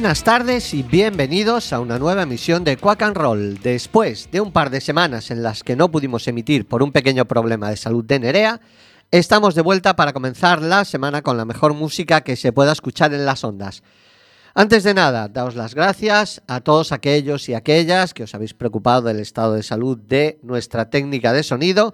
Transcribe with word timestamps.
Buenas 0.00 0.24
tardes 0.24 0.72
y 0.72 0.82
bienvenidos 0.82 1.74
a 1.74 1.78
una 1.78 1.98
nueva 1.98 2.22
emisión 2.22 2.64
de 2.64 2.78
Quack 2.78 3.02
and 3.02 3.16
Roll. 3.18 3.58
Después 3.60 4.30
de 4.32 4.40
un 4.40 4.50
par 4.50 4.70
de 4.70 4.80
semanas 4.80 5.30
en 5.30 5.42
las 5.42 5.62
que 5.62 5.76
no 5.76 5.90
pudimos 5.90 6.26
emitir 6.26 6.66
por 6.66 6.82
un 6.82 6.90
pequeño 6.90 7.26
problema 7.26 7.68
de 7.68 7.76
salud 7.76 8.02
de 8.02 8.18
Nerea, 8.18 8.62
estamos 9.10 9.54
de 9.54 9.60
vuelta 9.60 9.96
para 9.96 10.14
comenzar 10.14 10.62
la 10.62 10.86
semana 10.86 11.20
con 11.20 11.36
la 11.36 11.44
mejor 11.44 11.74
música 11.74 12.22
que 12.22 12.36
se 12.36 12.50
pueda 12.50 12.72
escuchar 12.72 13.12
en 13.12 13.26
las 13.26 13.44
ondas. 13.44 13.82
Antes 14.54 14.84
de 14.84 14.94
nada, 14.94 15.28
daos 15.28 15.54
las 15.54 15.74
gracias 15.74 16.40
a 16.46 16.62
todos 16.62 16.92
aquellos 16.92 17.50
y 17.50 17.54
aquellas 17.54 18.14
que 18.14 18.22
os 18.22 18.34
habéis 18.34 18.54
preocupado 18.54 19.02
del 19.02 19.20
estado 19.20 19.52
de 19.52 19.62
salud 19.62 19.98
de 19.98 20.38
nuestra 20.42 20.88
técnica 20.88 21.34
de 21.34 21.42
sonido 21.42 21.92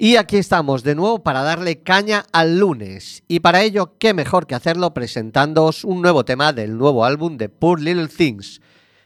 y 0.00 0.14
aquí 0.14 0.36
estamos 0.36 0.84
de 0.84 0.94
nuevo 0.94 1.24
para 1.24 1.42
darle 1.42 1.82
caña 1.82 2.24
al 2.32 2.60
lunes. 2.60 3.24
Y 3.26 3.40
para 3.40 3.62
ello, 3.62 3.98
qué 3.98 4.14
mejor 4.14 4.46
que 4.46 4.54
hacerlo 4.54 4.94
presentándoos 4.94 5.84
un 5.84 6.02
nuevo 6.02 6.24
tema 6.24 6.52
del 6.52 6.78
nuevo 6.78 7.04
álbum 7.04 7.36
de 7.36 7.48
Poor 7.48 7.80
Little 7.80 8.06
Things. 8.06 8.60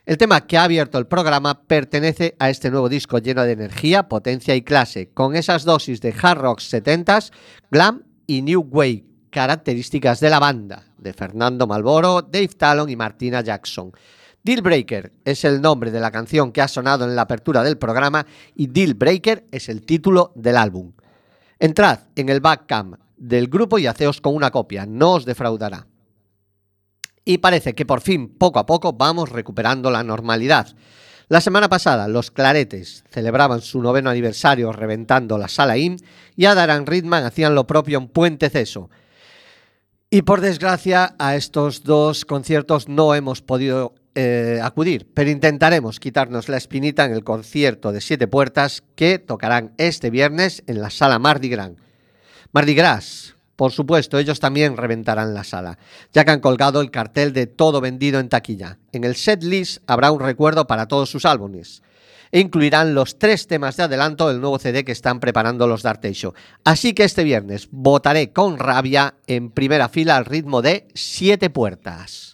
El 0.05 0.19
tema 0.19 0.47
que 0.47 0.59
ha 0.59 0.65
abierto 0.65 0.99
el 0.99 1.07
programa 1.07 1.63
pertenece 1.63 2.37
a 2.39 2.51
este 2.51 2.71
nuevo 2.71 2.91
disco 2.91 3.19
lleno 3.19 3.43
de 3.45 3.53
energía, 3.53 4.07
potencia 4.09 4.55
y 4.55 4.61
clase, 4.61 5.09
con 5.15 5.35
esas 5.35 5.65
dosis 5.65 6.03
de 6.03 6.15
hard 6.21 6.41
rock 6.41 6.61
70s, 6.61 7.33
glam 7.71 8.03
y 8.27 8.43
new 8.43 8.61
wave, 8.61 9.05
características 9.31 10.21
de 10.21 10.29
la 10.29 10.41
banda, 10.41 10.85
de 10.99 11.15
Fernando 11.15 11.67
Malboro, 11.67 12.21
Dave 12.21 12.49
Talon 12.49 12.91
y 12.91 12.97
Martina 12.97 13.41
Jackson. 13.41 13.93
Deal 14.45 14.61
Breaker 14.61 15.13
es 15.25 15.45
el 15.45 15.61
nombre 15.61 15.93
de 15.93 16.01
la 16.01 16.11
canción 16.11 16.51
que 16.51 16.61
ha 16.61 16.67
sonado 16.67 17.05
en 17.05 17.15
la 17.15 17.23
apertura 17.23 17.63
del 17.63 17.79
programa 17.79 18.27
y 18.57 18.67
Deal 18.67 18.95
Breaker 18.95 19.47
es 19.53 19.69
el 19.69 19.87
título 19.87 20.33
del 20.35 20.57
álbum. 20.57 20.93
Entrad 21.61 22.01
en 22.17 22.29
el 22.29 22.41
backcam 22.41 22.97
del 23.17 23.47
grupo 23.47 23.79
y 23.79 23.87
haceos 23.87 24.21
con 24.21 24.35
una 24.35 24.51
copia, 24.51 24.85
no 24.85 25.13
os 25.13 25.25
defraudará. 25.25 25.87
Y 27.25 27.39
parece 27.39 27.77
que 27.77 27.87
por 27.87 28.01
fin, 28.01 28.37
poco 28.37 28.59
a 28.59 28.67
poco, 28.67 28.93
vamos 28.93 29.29
recuperando 29.29 29.93
la 29.93 30.03
normalidad. 30.03 30.75
La 31.29 31.41
semana 31.41 31.69
pasada, 31.69 32.09
los 32.09 32.33
Claretes 32.33 33.05
celebraban 33.11 33.61
su 33.61 33.81
noveno 33.81 34.11
aniversario 34.11 34.73
reventando 34.73 35.39
la 35.39 35.47
Sala 35.47 35.79
IN 35.79 35.99
y 36.35 36.47
Adaran 36.47 36.87
Ridman 36.87 37.25
hacían 37.25 37.55
lo 37.55 37.69
propio 37.69 37.99
en 37.99 38.09
Puente 38.09 38.51
Ceso. 38.51 38.91
Y 40.11 40.23
por 40.23 40.41
desgracia, 40.41 41.15
a 41.21 41.37
estos 41.37 41.85
dos 41.85 42.25
conciertos 42.25 42.89
no 42.89 43.15
hemos 43.15 43.41
podido 43.41 43.95
eh, 44.15 44.61
acudir, 44.63 45.09
pero 45.15 45.31
intentaremos 45.31 46.01
quitarnos 46.01 46.49
la 46.49 46.57
espinita 46.57 47.05
en 47.05 47.13
el 47.13 47.25
concierto 47.25 47.93
de 47.93 48.01
Siete 48.01 48.29
Puertas 48.29 48.83
que 48.95 49.19
tocarán 49.19 49.73
este 49.79 50.11
viernes 50.11 50.63
en 50.67 50.81
la 50.81 50.91
Sala 50.91 51.19
Mardi 51.19 51.49
Gras. 51.49 51.71
Mardi 52.53 52.75
Gras, 52.75 53.35
por 53.57 53.73
supuesto, 53.73 54.19
ellos 54.19 54.41
también 54.41 54.77
reventarán 54.77 55.35
la 55.35 55.45
sala, 55.45 55.79
ya 56.13 56.25
que 56.25 56.31
han 56.31 56.41
colgado 56.41 56.81
el 56.81 56.91
cartel 56.91 57.33
de 57.33 57.47
todo 57.47 57.81
vendido 57.81 58.21
en 58.21 58.29
taquilla. 58.29 58.79
En 58.93 59.05
el 59.05 59.17
set 59.17 59.43
list 59.43 59.83
habrá 59.87 60.11
un 60.11 60.21
recuerdo 60.21 60.67
para 60.67 60.89
todos 60.89 61.11
sus 61.11 61.25
álbumes 61.25 61.83
e 62.33 62.41
incluirán 62.41 62.95
los 62.95 63.19
tres 63.19 63.47
temas 63.47 63.77
de 63.77 63.85
adelanto 63.85 64.27
del 64.27 64.41
nuevo 64.41 64.59
CD 64.59 64.85
que 64.85 64.93
están 64.93 65.21
preparando 65.21 65.69
los 65.69 65.83
Darteixo. 65.83 66.35
Así 66.65 66.95
que 66.95 67.05
este 67.05 67.25
viernes 67.25 67.69
votaré 67.71 68.33
con 68.33 68.59
rabia 68.59 69.15
en 69.27 69.51
primera 69.51 69.89
fila 69.91 70.17
al 70.17 70.25
ritmo 70.25 70.63
de 70.63 70.89
Siete 70.95 71.51
Puertas. 71.51 72.32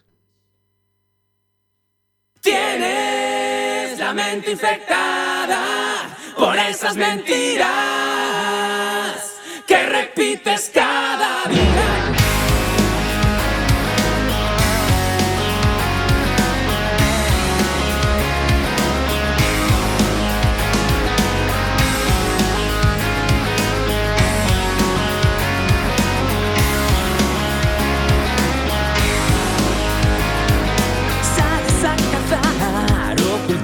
Tienes 2.49 3.99
la 3.99 4.15
mente 4.15 4.53
infectada 4.53 5.61
por 6.35 6.57
esas 6.57 6.97
mentiras 6.97 7.69
que 9.67 9.83
repites 9.83 10.71
cada 10.73 11.45
día. 11.51 12.18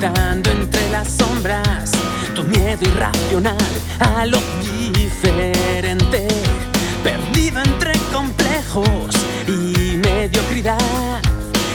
Entre 0.06 0.91
las 0.91 1.09
sombras 1.09 1.93
tu 2.35 2.45
miedo 2.45 2.79
irracional 2.83 3.56
a 4.01 4.27
lo 4.27 4.39
diferente, 4.93 6.29
perdido 7.03 7.62
entre 7.62 7.93
complejos 8.12 9.15
y 9.49 9.97
mediocridad 9.97 11.23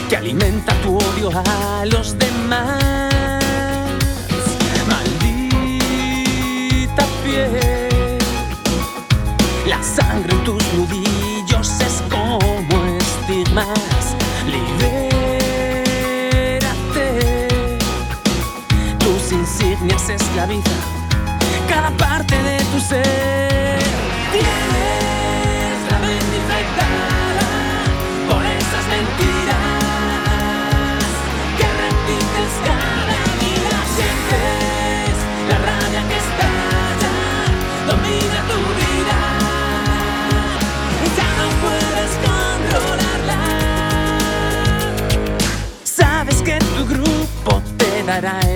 que 0.08 0.16
alimenta 0.16 0.72
tu 0.82 0.96
odio 0.96 1.32
a 1.44 1.84
los 1.86 2.16
demás. 2.18 3.10
Maldita 4.86 6.24
piel, 7.24 8.18
la 9.66 9.82
sangre 9.82 10.32
en 10.34 10.44
tus 10.44 10.62
nudillos 10.74 11.80
es 11.80 12.00
como 12.08 12.96
estigmas. 12.96 14.14
Libérate 14.46 14.89
tus 19.80 19.92
insignias 19.92 20.10
es 20.10 20.36
la 20.36 20.46
vida, 20.46 20.70
cada 21.68 21.90
parte 21.96 22.42
de 22.42 22.58
tu 22.64 22.80
ser. 22.80 23.78
Tienes 24.32 25.90
la 25.90 25.98
mente 25.98 26.36
infectada 26.36 27.48
por 28.28 28.42
esas 28.44 28.86
mentiras 28.88 29.56
que 31.56 31.66
repites 31.84 32.52
cada 32.68 33.18
día. 33.40 33.76
Sientes 33.96 35.14
la 35.48 35.56
rabia 35.58 36.02
que 36.08 36.18
estalla, 36.26 37.14
domina 37.86 38.40
tu 38.50 38.58
vida. 38.80 39.18
Y 41.04 41.08
ya 41.16 41.28
no 41.38 41.46
puedes 41.64 42.12
controlarla. 42.28 43.40
Sabes 45.84 46.38
que 46.42 46.56
tu 46.58 46.80
grupo 46.86 47.62
te 47.76 47.90
dará 48.04 48.49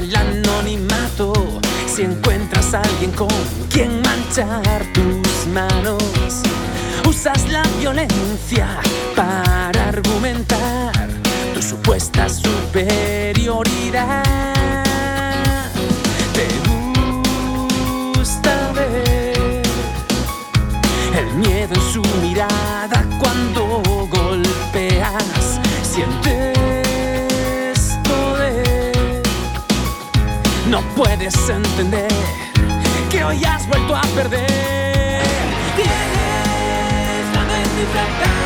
alguien 2.74 3.12
con 3.12 3.28
quien 3.70 4.02
manchar 4.02 4.84
tus 4.92 5.46
manos. 5.52 6.02
Usas 7.06 7.48
la 7.50 7.62
violencia 7.78 8.66
para 9.14 9.88
argumentar 9.88 10.92
tu 11.54 11.62
supuesta 11.62 12.28
superioridad. 12.28 14.22
Te 16.32 16.48
gusta 18.18 18.72
ver 18.72 19.62
el 21.18 21.34
miedo 21.34 21.74
en 21.74 21.92
su 21.92 22.02
mirada 22.20 23.04
cuando 23.20 23.82
golpeas. 24.10 25.60
Sientes 25.82 26.58
poder. 28.04 29.22
No 30.68 30.80
puedes 30.96 31.36
entender 31.48 32.43
que 33.24 33.36
hoy 33.36 33.44
has 33.44 33.66
vuelto 33.66 33.96
a 33.96 34.02
perder. 34.14 35.22
Tienes 35.76 37.34
la 37.34 37.44
mente 37.44 38.43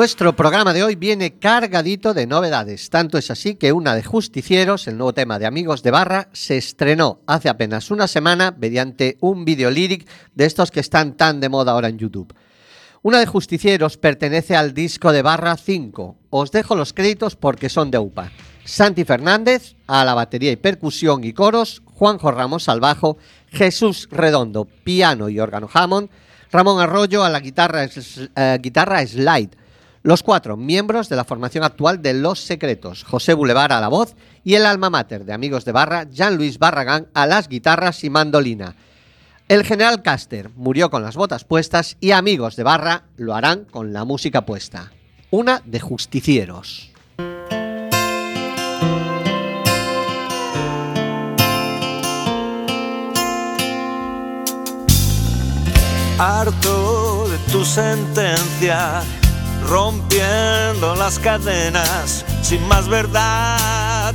Nuestro 0.00 0.34
programa 0.34 0.72
de 0.72 0.82
hoy 0.82 0.94
viene 0.94 1.34
cargadito 1.34 2.14
de 2.14 2.26
novedades. 2.26 2.88
Tanto 2.88 3.18
es 3.18 3.30
así 3.30 3.56
que 3.56 3.70
una 3.70 3.94
de 3.94 4.02
Justicieros, 4.02 4.88
el 4.88 4.96
nuevo 4.96 5.12
tema 5.12 5.38
de 5.38 5.44
Amigos 5.44 5.82
de 5.82 5.90
Barra, 5.90 6.30
se 6.32 6.56
estrenó 6.56 7.20
hace 7.26 7.50
apenas 7.50 7.90
una 7.90 8.08
semana 8.08 8.56
mediante 8.58 9.18
un 9.20 9.44
video 9.44 9.70
lyric 9.70 10.08
de 10.34 10.46
estos 10.46 10.70
que 10.70 10.80
están 10.80 11.18
tan 11.18 11.38
de 11.38 11.50
moda 11.50 11.72
ahora 11.72 11.88
en 11.88 11.98
YouTube. 11.98 12.34
Una 13.02 13.18
de 13.18 13.26
Justicieros 13.26 13.98
pertenece 13.98 14.56
al 14.56 14.72
disco 14.72 15.12
de 15.12 15.20
Barra 15.20 15.54
5. 15.58 16.16
Os 16.30 16.50
dejo 16.50 16.76
los 16.76 16.94
créditos 16.94 17.36
porque 17.36 17.68
son 17.68 17.90
de 17.90 17.98
UPA. 17.98 18.32
Santi 18.64 19.04
Fernández 19.04 19.74
a 19.86 20.02
la 20.06 20.14
batería 20.14 20.50
y 20.50 20.56
percusión 20.56 21.24
y 21.24 21.34
coros, 21.34 21.82
Juanjo 21.84 22.30
Ramos 22.30 22.70
al 22.70 22.80
bajo, 22.80 23.18
Jesús 23.48 24.08
Redondo, 24.10 24.64
piano 24.64 25.28
y 25.28 25.38
órgano 25.40 25.68
Hammond, 25.70 26.08
Ramón 26.50 26.80
Arroyo 26.80 27.22
a 27.22 27.28
la 27.28 27.40
guitarra, 27.40 27.84
eh, 27.84 28.58
guitarra 28.62 29.06
slide. 29.06 29.59
Los 30.02 30.22
cuatro 30.22 30.56
miembros 30.56 31.10
de 31.10 31.16
la 31.16 31.24
formación 31.24 31.62
actual 31.62 32.00
de 32.00 32.14
Los 32.14 32.40
Secretos, 32.40 33.04
José 33.04 33.34
Boulevard 33.34 33.72
a 33.72 33.80
la 33.82 33.88
voz 33.88 34.16
y 34.42 34.54
el 34.54 34.64
alma 34.64 34.88
mater 34.88 35.26
de 35.26 35.34
Amigos 35.34 35.66
de 35.66 35.72
Barra, 35.72 36.04
Jean-Luis 36.04 36.58
Barragán 36.58 37.08
a 37.12 37.26
las 37.26 37.48
guitarras 37.48 38.02
y 38.02 38.08
mandolina. 38.08 38.76
El 39.48 39.62
general 39.62 40.00
Caster 40.00 40.48
murió 40.56 40.90
con 40.90 41.02
las 41.02 41.16
botas 41.16 41.44
puestas 41.44 41.98
y 42.00 42.12
Amigos 42.12 42.56
de 42.56 42.62
Barra 42.62 43.04
lo 43.18 43.34
harán 43.34 43.66
con 43.66 43.92
la 43.92 44.06
música 44.06 44.46
puesta. 44.46 44.90
Una 45.30 45.60
de 45.66 45.80
justicieros. 45.80 46.90
harto 56.20 57.26
de 57.30 57.38
tu 57.50 57.64
sentencia, 57.64 59.02
rompiendo 59.70 60.96
las 60.96 61.20
cadenas 61.20 62.24
sin 62.42 62.66
más 62.66 62.88
verdad. 62.88 64.12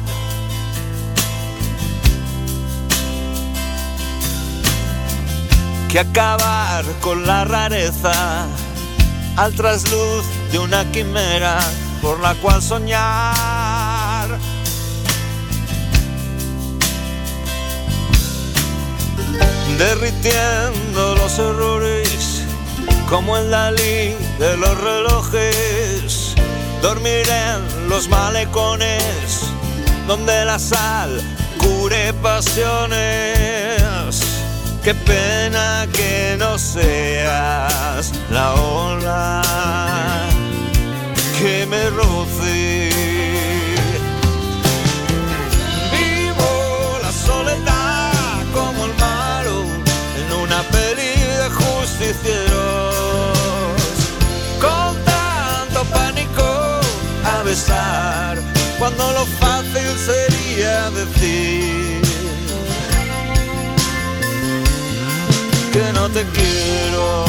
Que 5.89 5.99
acabar 5.99 6.83
con 6.99 7.25
la 7.25 7.45
rareza 7.45 8.47
al 9.37 9.53
trasluz 9.53 10.25
de 10.51 10.59
una 10.59 10.83
quimera 10.91 11.57
por 12.01 12.19
la 12.19 12.35
cual 12.35 12.61
soñar. 12.61 14.37
derritiendo 19.77 21.15
los 21.15 21.37
errores 21.37 22.34
como 23.09 23.37
el 23.37 23.49
Dalí 23.51 24.15
de 24.39 24.57
los 24.57 24.79
relojes. 24.81 26.35
Dormir 26.81 27.25
en 27.29 27.89
los 27.89 28.07
malecones 28.09 29.45
donde 30.07 30.45
la 30.45 30.59
sal 30.59 31.21
cure 31.57 32.13
pasiones. 32.13 32.95
Qué 34.83 34.93
pena 34.93 35.87
que 35.91 36.35
no 36.37 36.59
seas 36.59 38.11
la 38.29 38.53
ola 38.53 39.41
que 41.39 41.65
me 41.65 41.89
roce. 41.89 42.91
Vivo 45.91 46.99
la 47.01 47.11
soledad 47.11 48.43
como 48.53 48.85
el 48.85 48.93
malo 48.95 49.63
en 50.19 50.33
una 50.43 50.61
peli 50.69 51.13
de 51.41 51.49
justicieros. 51.49 52.94
Cuando 58.77 59.11
lo 59.13 59.25
fácil 59.25 59.87
sería 59.97 60.89
decir 60.91 62.01
que 65.71 65.93
no 65.93 66.09
te 66.09 66.23
quiero. 66.33 67.25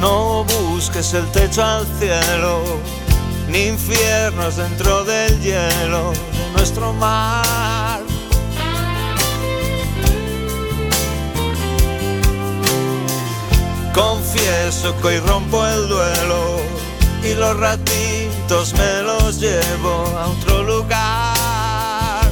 No 0.00 0.44
busques 0.44 1.12
el 1.12 1.26
techo 1.32 1.62
al 1.62 1.86
cielo, 1.98 2.62
ni 3.48 3.66
infiernos 3.66 4.56
dentro 4.56 5.04
del 5.04 5.38
hielo 5.40 6.12
de 6.12 6.52
nuestro 6.56 6.92
mar. 6.94 7.87
Confieso 13.98 14.96
que 15.00 15.06
hoy 15.08 15.18
rompo 15.18 15.66
el 15.66 15.88
duelo 15.88 16.60
y 17.24 17.34
los 17.34 17.56
ratitos 17.58 18.72
me 18.74 19.02
los 19.02 19.40
llevo 19.40 20.04
a 20.16 20.28
otro 20.28 20.62
lugar. 20.62 22.24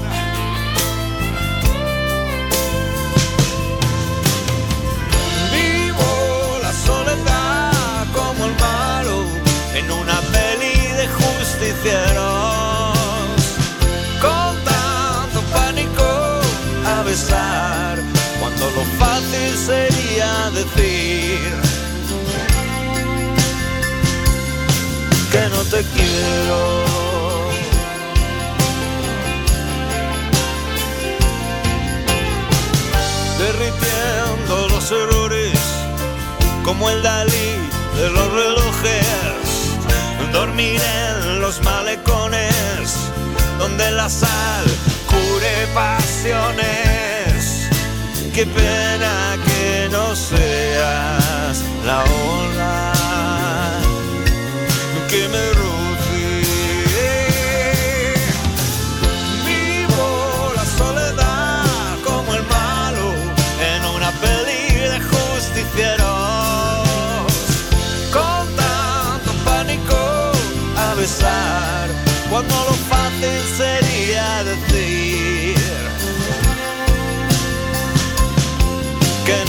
Vivo 5.53 6.59
la 6.63 6.73
soledad 6.73 8.07
como 8.15 8.45
el 8.45 8.55
malo 8.61 9.25
en 9.75 9.91
una 9.91 10.21
peli 10.35 10.77
de 10.99 11.09
justicieros. 11.19 12.97
Con 14.21 14.55
tanto 14.65 15.41
pánico 15.53 16.07
a 16.87 17.03
besar, 17.03 17.76
lo 18.77 18.85
fácil 18.99 19.57
sería 19.57 20.51
decir 20.51 21.51
que 25.33 25.49
no 25.49 25.63
te 25.65 25.83
quiero. 25.95 26.87
derritiendo 33.39 34.69
los 34.69 34.91
errores 34.91 35.59
como 36.65 36.89
el 36.89 37.03
Dalí 37.03 37.51
de 37.97 38.09
los 38.11 38.33
relojes, 38.33 39.07
dormir 40.33 40.81
en 40.81 41.41
los 41.41 41.63
malecones 41.63 42.97
donde 43.59 43.91
la 43.91 44.09
sal 44.09 44.65
cure 45.07 45.67
pasiones. 45.75 47.06
Qué 48.37 48.45
pena 48.45 49.39
que 49.47 49.89
no 49.91 50.15
seas 50.15 51.65
la 51.87 52.05
ola 52.05 52.93
que 55.09 55.27
me 55.29 55.53
roce. 55.55 55.76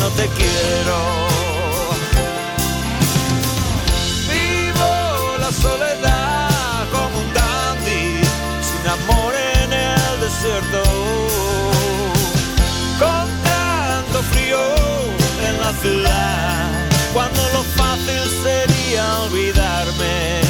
No 0.07 0.13
te 0.15 0.27
quiero. 0.29 0.97
Vivo 4.31 5.37
la 5.39 5.51
soledad 5.51 6.85
como 6.91 7.17
un 7.23 7.33
dandy, 7.33 8.21
sin 8.67 8.83
amor 8.97 9.33
en 9.63 9.73
el 9.73 10.19
desierto. 10.25 10.83
Con 13.01 13.25
tanto 13.49 14.23
frío 14.31 14.59
en 15.47 15.59
la 15.59 15.73
ciudad, 15.81 16.69
cuando 17.13 17.41
lo 17.55 17.63
fácil 17.79 18.23
sería 18.43 19.03
olvidarme 19.23 20.41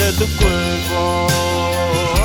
de 0.00 0.12
tu 0.18 0.26
cuerpo. 0.36 2.21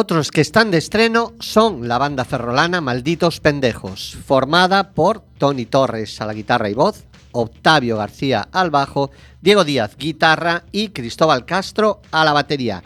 Otros 0.00 0.30
que 0.30 0.42
están 0.42 0.70
de 0.70 0.78
estreno 0.78 1.32
son 1.40 1.88
la 1.88 1.98
banda 1.98 2.24
ferrolana 2.24 2.80
Malditos 2.80 3.40
Pendejos, 3.40 4.16
formada 4.24 4.92
por 4.92 5.24
Tony 5.38 5.66
Torres 5.66 6.20
a 6.20 6.26
la 6.26 6.34
guitarra 6.34 6.70
y 6.70 6.74
voz, 6.74 7.02
Octavio 7.32 7.96
García 7.96 8.48
al 8.52 8.70
bajo, 8.70 9.10
Diego 9.40 9.64
Díaz 9.64 9.96
guitarra 9.96 10.62
y 10.70 10.90
Cristóbal 10.90 11.44
Castro 11.44 12.00
a 12.12 12.24
la 12.24 12.32
batería. 12.32 12.80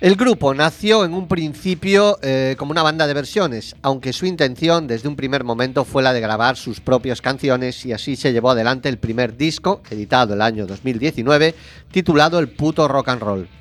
El 0.00 0.14
grupo 0.14 0.54
nació 0.54 1.04
en 1.04 1.12
un 1.12 1.26
principio 1.26 2.20
eh, 2.22 2.54
como 2.56 2.70
una 2.70 2.84
banda 2.84 3.08
de 3.08 3.14
versiones, 3.14 3.74
aunque 3.82 4.12
su 4.12 4.24
intención 4.24 4.86
desde 4.86 5.08
un 5.08 5.16
primer 5.16 5.42
momento 5.42 5.84
fue 5.84 6.04
la 6.04 6.12
de 6.12 6.20
grabar 6.20 6.56
sus 6.56 6.78
propias 6.78 7.20
canciones 7.20 7.84
y 7.84 7.92
así 7.92 8.14
se 8.14 8.32
llevó 8.32 8.50
adelante 8.50 8.88
el 8.88 8.98
primer 8.98 9.36
disco, 9.36 9.82
editado 9.90 10.34
el 10.34 10.42
año 10.42 10.68
2019, 10.68 11.56
titulado 11.90 12.38
El 12.38 12.48
puto 12.48 12.86
rock 12.86 13.08
and 13.08 13.22
roll. 13.22 13.57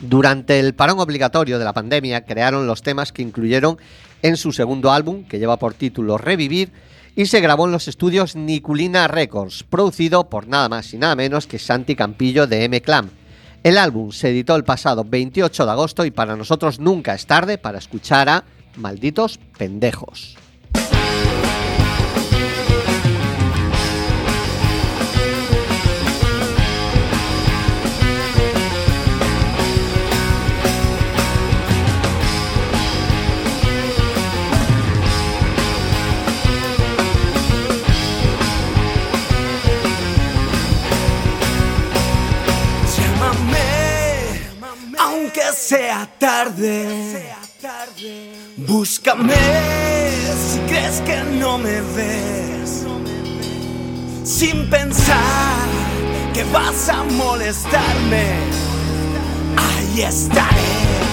Durante 0.00 0.60
el 0.60 0.74
parón 0.74 1.00
obligatorio 1.00 1.58
de 1.58 1.64
la 1.64 1.72
pandemia 1.72 2.24
crearon 2.24 2.66
los 2.66 2.82
temas 2.82 3.12
que 3.12 3.22
incluyeron 3.22 3.78
en 4.22 4.36
su 4.36 4.52
segundo 4.52 4.92
álbum, 4.92 5.24
que 5.24 5.38
lleva 5.38 5.58
por 5.58 5.74
título 5.74 6.18
Revivir, 6.18 6.70
y 7.16 7.26
se 7.26 7.40
grabó 7.40 7.66
en 7.66 7.72
los 7.72 7.88
estudios 7.88 8.36
Niculina 8.36 9.08
Records, 9.08 9.64
producido 9.64 10.28
por 10.28 10.46
nada 10.46 10.68
más 10.68 10.94
y 10.94 10.98
nada 10.98 11.16
menos 11.16 11.48
que 11.48 11.58
Santi 11.58 11.96
Campillo 11.96 12.46
de 12.46 12.64
M-Clam. 12.64 13.10
El 13.64 13.76
álbum 13.76 14.12
se 14.12 14.30
editó 14.30 14.54
el 14.54 14.62
pasado 14.62 15.04
28 15.04 15.66
de 15.66 15.72
agosto 15.72 16.04
y 16.04 16.12
para 16.12 16.36
nosotros 16.36 16.78
nunca 16.78 17.14
es 17.14 17.26
tarde 17.26 17.58
para 17.58 17.78
escuchar 17.78 18.28
a 18.28 18.44
Malditos 18.76 19.40
Pendejos. 19.58 20.36
Sea 45.68 46.08
tarde. 46.18 47.26
Búscame 48.56 49.34
si 50.50 50.60
crees 50.60 51.02
que 51.02 51.22
no 51.38 51.58
me 51.58 51.82
ves. 51.94 52.86
Sin 54.24 54.70
pensar 54.70 55.66
que 56.32 56.42
vas 56.44 56.88
a 56.88 57.04
molestarme. 57.04 58.24
Ahí 59.56 60.00
estaré. 60.00 61.07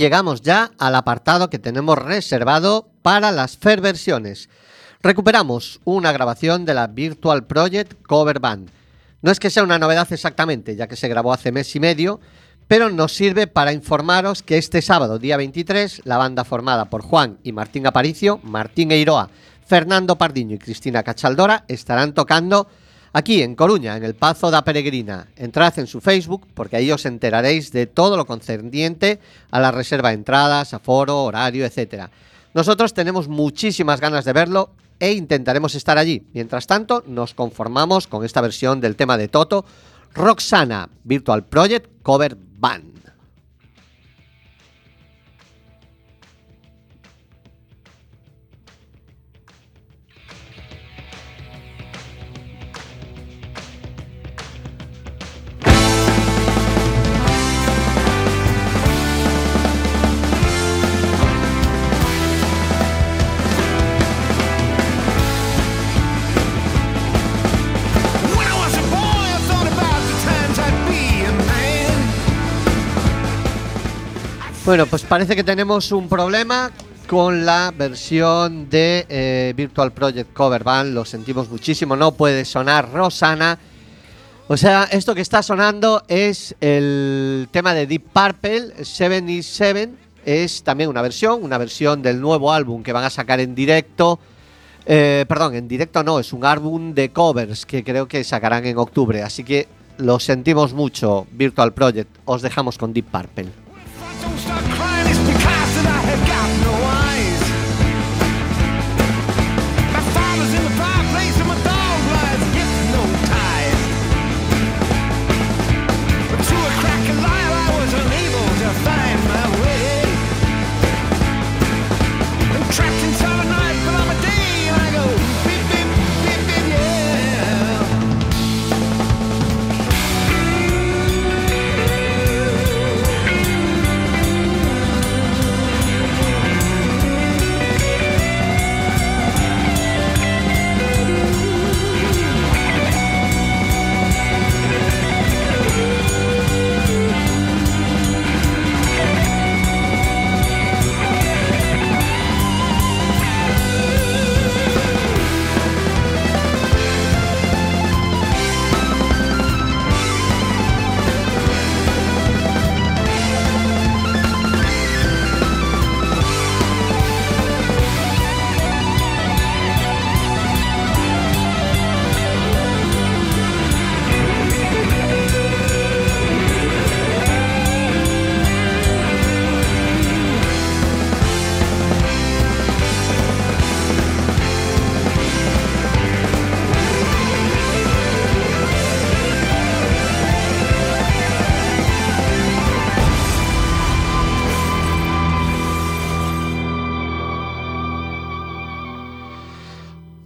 Llegamos 0.00 0.40
ya 0.40 0.70
al 0.78 0.94
apartado 0.94 1.50
que 1.50 1.58
tenemos 1.58 1.98
reservado 1.98 2.88
para 3.02 3.30
las 3.32 3.58
Fair 3.58 3.82
versiones. 3.82 4.48
Recuperamos 5.02 5.78
una 5.84 6.10
grabación 6.10 6.64
de 6.64 6.72
la 6.72 6.86
Virtual 6.86 7.46
Project 7.46 8.02
Cover 8.06 8.40
Band. 8.40 8.70
No 9.20 9.30
es 9.30 9.38
que 9.38 9.50
sea 9.50 9.62
una 9.62 9.78
novedad 9.78 10.10
exactamente, 10.10 10.74
ya 10.74 10.88
que 10.88 10.96
se 10.96 11.08
grabó 11.08 11.34
hace 11.34 11.52
mes 11.52 11.76
y 11.76 11.80
medio, 11.80 12.18
pero 12.66 12.88
nos 12.88 13.12
sirve 13.12 13.46
para 13.46 13.74
informaros 13.74 14.42
que 14.42 14.56
este 14.56 14.80
sábado, 14.80 15.18
día 15.18 15.36
23, 15.36 16.00
la 16.04 16.16
banda 16.16 16.44
formada 16.44 16.86
por 16.86 17.02
Juan 17.02 17.36
y 17.42 17.52
Martín 17.52 17.86
Aparicio, 17.86 18.40
Martín 18.42 18.92
Eiroa, 18.92 19.28
Fernando 19.66 20.16
Pardiño 20.16 20.56
y 20.56 20.58
Cristina 20.58 21.02
Cachaldora 21.02 21.66
estarán 21.68 22.14
tocando 22.14 22.68
aquí 23.12 23.42
en 23.42 23.54
Coruña, 23.54 23.96
en 23.96 24.04
el 24.04 24.14
Pazo 24.14 24.50
da 24.50 24.64
Peregrina. 24.64 25.28
Entrad 25.36 25.78
en 25.78 25.86
su 25.86 26.00
Facebook 26.00 26.46
porque 26.54 26.76
ahí 26.76 26.90
os 26.90 27.06
enteraréis 27.06 27.72
de 27.72 27.86
todo 27.86 28.16
lo 28.16 28.26
concerniente 28.26 29.20
a 29.50 29.60
la 29.60 29.70
reserva 29.70 30.10
de 30.10 30.16
entradas, 30.16 30.74
aforo, 30.74 31.24
horario, 31.24 31.64
etcétera. 31.64 32.10
Nosotros 32.54 32.94
tenemos 32.94 33.28
muchísimas 33.28 34.00
ganas 34.00 34.24
de 34.24 34.32
verlo 34.32 34.70
e 34.98 35.12
intentaremos 35.12 35.74
estar 35.74 35.98
allí. 35.98 36.26
Mientras 36.32 36.66
tanto, 36.66 37.02
nos 37.06 37.34
conformamos 37.34 38.06
con 38.06 38.24
esta 38.24 38.40
versión 38.40 38.80
del 38.80 38.96
tema 38.96 39.16
de 39.16 39.28
Toto, 39.28 39.64
Roxana, 40.14 40.88
Virtual 41.04 41.44
Project 41.44 42.02
Cover 42.02 42.36
Band. 42.36 42.89
Bueno, 74.64 74.84
pues 74.84 75.02
parece 75.02 75.34
que 75.34 75.42
tenemos 75.42 75.90
un 75.90 76.06
problema 76.06 76.70
con 77.06 77.46
la 77.46 77.72
versión 77.76 78.68
de 78.68 79.06
eh, 79.08 79.54
Virtual 79.56 79.90
Project 79.90 80.34
Cover 80.34 80.62
Band. 80.62 80.92
Lo 80.92 81.06
sentimos 81.06 81.48
muchísimo, 81.48 81.96
no 81.96 82.12
puede 82.12 82.44
sonar 82.44 82.92
Rosana. 82.92 83.58
O 84.48 84.56
sea, 84.58 84.84
esto 84.92 85.14
que 85.14 85.22
está 85.22 85.42
sonando 85.42 86.02
es 86.08 86.54
el 86.60 87.48
tema 87.50 87.72
de 87.72 87.86
Deep 87.86 88.02
Purple, 88.12 88.84
77. 88.84 89.94
Es 90.26 90.62
también 90.62 90.90
una 90.90 91.00
versión, 91.00 91.42
una 91.42 91.56
versión 91.56 92.02
del 92.02 92.20
nuevo 92.20 92.52
álbum 92.52 92.82
que 92.82 92.92
van 92.92 93.04
a 93.04 93.10
sacar 93.10 93.40
en 93.40 93.54
directo. 93.54 94.20
Eh, 94.84 95.24
perdón, 95.26 95.54
en 95.54 95.68
directo 95.68 96.04
no, 96.04 96.20
es 96.20 96.34
un 96.34 96.44
álbum 96.44 96.92
de 96.92 97.10
covers 97.12 97.64
que 97.64 97.82
creo 97.82 98.06
que 98.06 98.22
sacarán 98.24 98.66
en 98.66 98.76
octubre. 98.76 99.22
Así 99.22 99.42
que 99.42 99.68
lo 99.96 100.20
sentimos 100.20 100.74
mucho, 100.74 101.26
Virtual 101.32 101.72
Project. 101.72 102.10
Os 102.26 102.42
dejamos 102.42 102.76
con 102.76 102.92
Deep 102.92 103.06
Purple. 103.06 103.69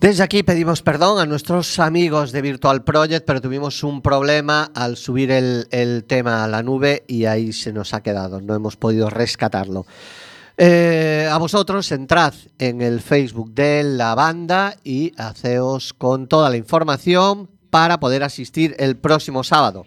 Desde 0.05 0.23
aquí 0.23 0.43
pedimos 0.43 0.83
perdón 0.83 1.19
a 1.19 1.25
nuestros 1.25 1.79
amigos 1.79 2.31
de 2.31 2.43
Virtual 2.43 2.85
Project, 2.85 3.25
pero 3.25 3.41
tuvimos 3.41 3.83
un 3.83 4.03
problema 4.03 4.71
al 4.75 4.99
subir 4.99 5.31
el, 5.31 6.05
tema 6.07 6.45
a 6.45 6.47
la 6.47 6.63
nube 6.63 7.05
y 7.09 7.25
ahí 7.25 7.55
se 7.55 7.73
nos 7.73 7.95
ha 7.95 8.03
quedado, 8.03 8.43
no 8.43 8.55
hemos 8.55 8.77
podido 8.77 9.09
rescatarlo. 9.09 9.87
Eh, 10.59 11.27
a 11.33 11.39
vosotros 11.39 11.91
entrad 11.91 12.35
en 12.59 12.83
el 12.83 13.01
Facebook 13.01 13.55
de 13.55 13.83
la 13.83 14.15
banda 14.15 14.77
y 14.85 15.15
haceos 15.17 15.95
con 15.95 16.29
toda 16.29 16.51
la 16.51 16.59
información 16.59 17.49
para 17.71 17.99
poder 17.99 18.25
asistir 18.25 18.77
el 18.79 18.99
próximo 18.99 19.43
sábado. 19.43 19.87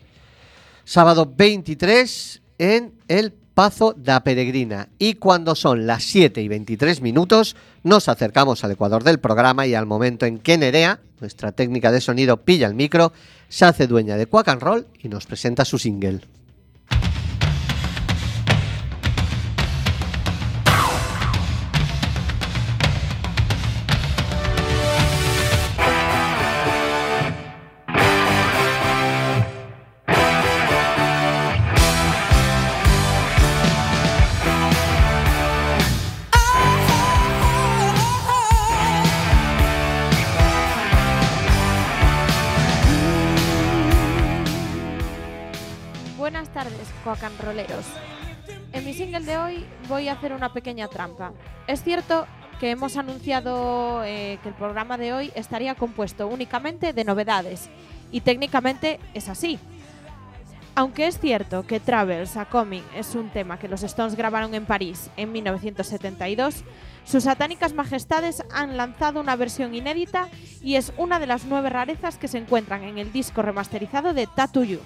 Sábado 0.83 1.31
23 1.31 2.41
en 2.57 2.91
el 3.07 3.35
Pazo 3.57 3.95
da 3.97 4.23
Peregrina. 4.23 4.89
Y 4.99 5.15
cuando 5.15 5.55
son 5.55 5.87
las 5.87 6.03
7 6.03 6.43
y 6.43 6.47
23 6.47 7.01
minutos, 7.01 7.55
nos 7.81 8.07
acercamos 8.07 8.63
al 8.63 8.69
ecuador 8.69 9.03
del 9.03 9.17
programa 9.17 9.65
y 9.65 9.73
al 9.73 9.87
momento 9.87 10.27
en 10.27 10.37
que 10.37 10.59
Nerea, 10.59 10.99
nuestra 11.19 11.51
técnica 11.51 11.91
de 11.91 11.99
sonido, 11.99 12.37
pilla 12.37 12.67
el 12.67 12.75
micro, 12.75 13.13
se 13.49 13.65
hace 13.65 13.87
dueña 13.87 14.15
de 14.15 14.27
Quack 14.27 14.49
and 14.49 14.61
Roll 14.61 14.87
y 15.01 15.09
nos 15.09 15.25
presenta 15.25 15.65
su 15.65 15.79
single. 15.79 16.21
Hacer 50.27 50.35
una 50.35 50.51
pequeña 50.51 50.87
trampa. 50.89 51.31
Es 51.67 51.83
cierto 51.83 52.27
que 52.59 52.71
hemos 52.71 52.97
anunciado 52.97 54.03
eh, 54.03 54.39
que 54.43 54.49
el 54.49 54.55
programa 54.55 54.97
de 54.97 55.13
hoy 55.13 55.31
estaría 55.35 55.75
compuesto 55.75 56.27
únicamente 56.27 56.91
de 56.91 57.03
novedades, 57.05 57.69
y 58.11 58.21
técnicamente 58.21 58.99
es 59.13 59.29
así. 59.29 59.59
Aunque 60.75 61.07
es 61.07 61.19
cierto 61.19 61.65
que 61.65 61.79
Travels 61.79 62.35
a 62.37 62.45
Coming 62.45 62.83
es 62.95 63.15
un 63.15 63.29
tema 63.29 63.57
que 63.57 63.67
los 63.67 63.83
Stones 63.83 64.15
grabaron 64.15 64.53
en 64.53 64.65
París 64.65 65.09
en 65.17 65.31
1972, 65.31 66.63
sus 67.05 67.23
satánicas 67.23 67.73
majestades 67.73 68.43
han 68.51 68.75
lanzado 68.75 69.21
una 69.21 69.35
versión 69.35 69.73
inédita 69.73 70.27
y 70.61 70.75
es 70.75 70.93
una 70.97 71.19
de 71.19 71.27
las 71.27 71.45
nueve 71.45 71.69
rarezas 71.69 72.17
que 72.17 72.27
se 72.27 72.37
encuentran 72.37 72.83
en 72.83 72.97
el 72.97 73.13
disco 73.13 73.41
remasterizado 73.41 74.13
de 74.13 74.27
Tattoo 74.27 74.63
You. 74.63 74.79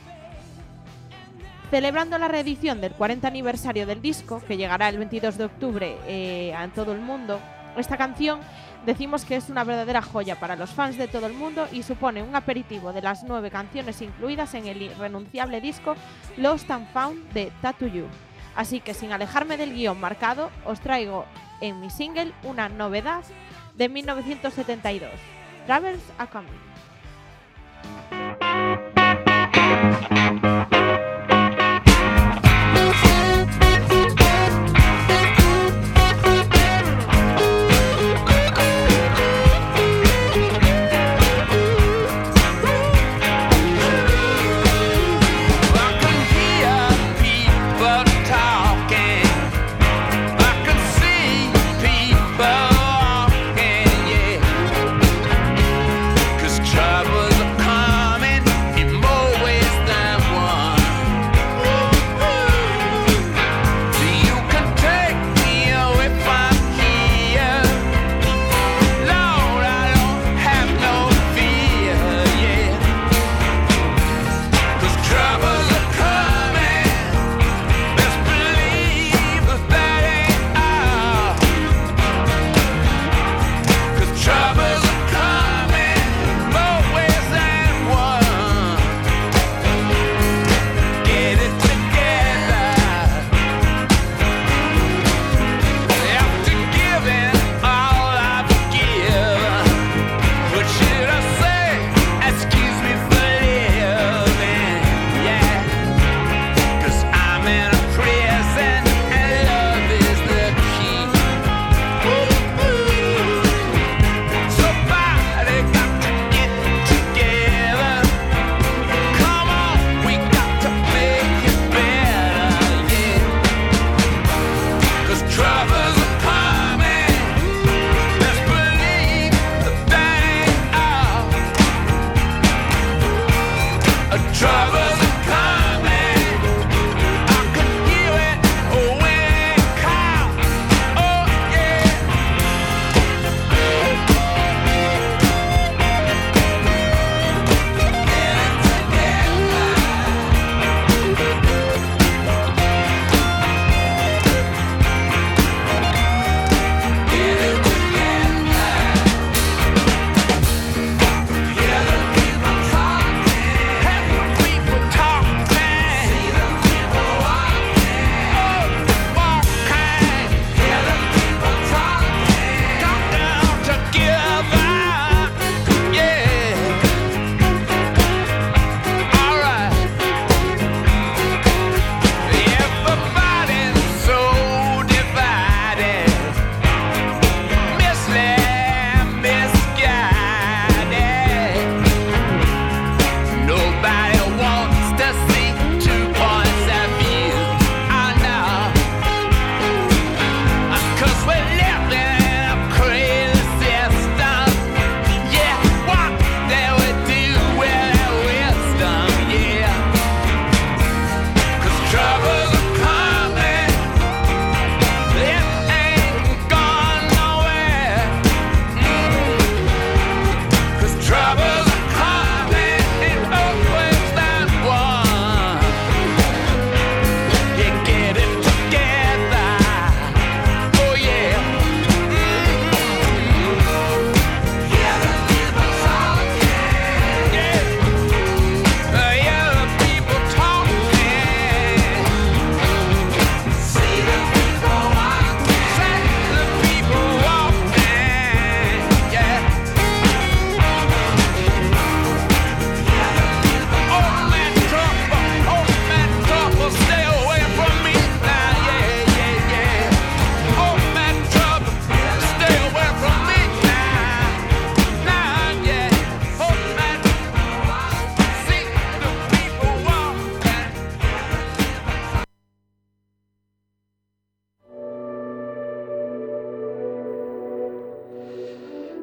Celebrando 1.71 2.17
la 2.17 2.27
reedición 2.27 2.81
del 2.81 2.91
40 2.91 3.29
aniversario 3.29 3.87
del 3.87 4.01
disco, 4.01 4.43
que 4.45 4.57
llegará 4.57 4.89
el 4.89 4.97
22 4.97 5.37
de 5.37 5.45
octubre 5.45 5.97
eh, 6.05 6.53
a 6.53 6.67
todo 6.67 6.91
el 6.91 6.99
mundo, 6.99 7.39
esta 7.77 7.95
canción 7.95 8.41
decimos 8.85 9.23
que 9.23 9.37
es 9.37 9.47
una 9.47 9.63
verdadera 9.63 10.01
joya 10.01 10.37
para 10.37 10.57
los 10.57 10.71
fans 10.71 10.97
de 10.97 11.07
todo 11.07 11.27
el 11.27 11.33
mundo 11.33 11.69
y 11.71 11.83
supone 11.83 12.23
un 12.23 12.35
aperitivo 12.35 12.91
de 12.91 13.01
las 13.01 13.23
nueve 13.23 13.49
canciones 13.51 14.01
incluidas 14.01 14.53
en 14.53 14.67
el 14.67 14.81
irrenunciable 14.81 15.61
disco 15.61 15.95
Lost 16.35 16.69
and 16.69 16.91
Found 16.91 17.31
de 17.31 17.53
Tattoo 17.61 17.87
You. 17.87 18.05
Así 18.53 18.81
que 18.81 18.93
sin 18.93 19.13
alejarme 19.13 19.55
del 19.55 19.73
guion 19.73 19.97
marcado, 19.97 20.51
os 20.65 20.81
traigo 20.81 21.23
en 21.61 21.79
mi 21.79 21.89
single 21.89 22.33
una 22.43 22.67
novedad 22.67 23.23
de 23.77 23.87
1972, 23.87 25.09
Travels 25.65 26.03
a 26.17 26.27
Coming. 26.27 26.51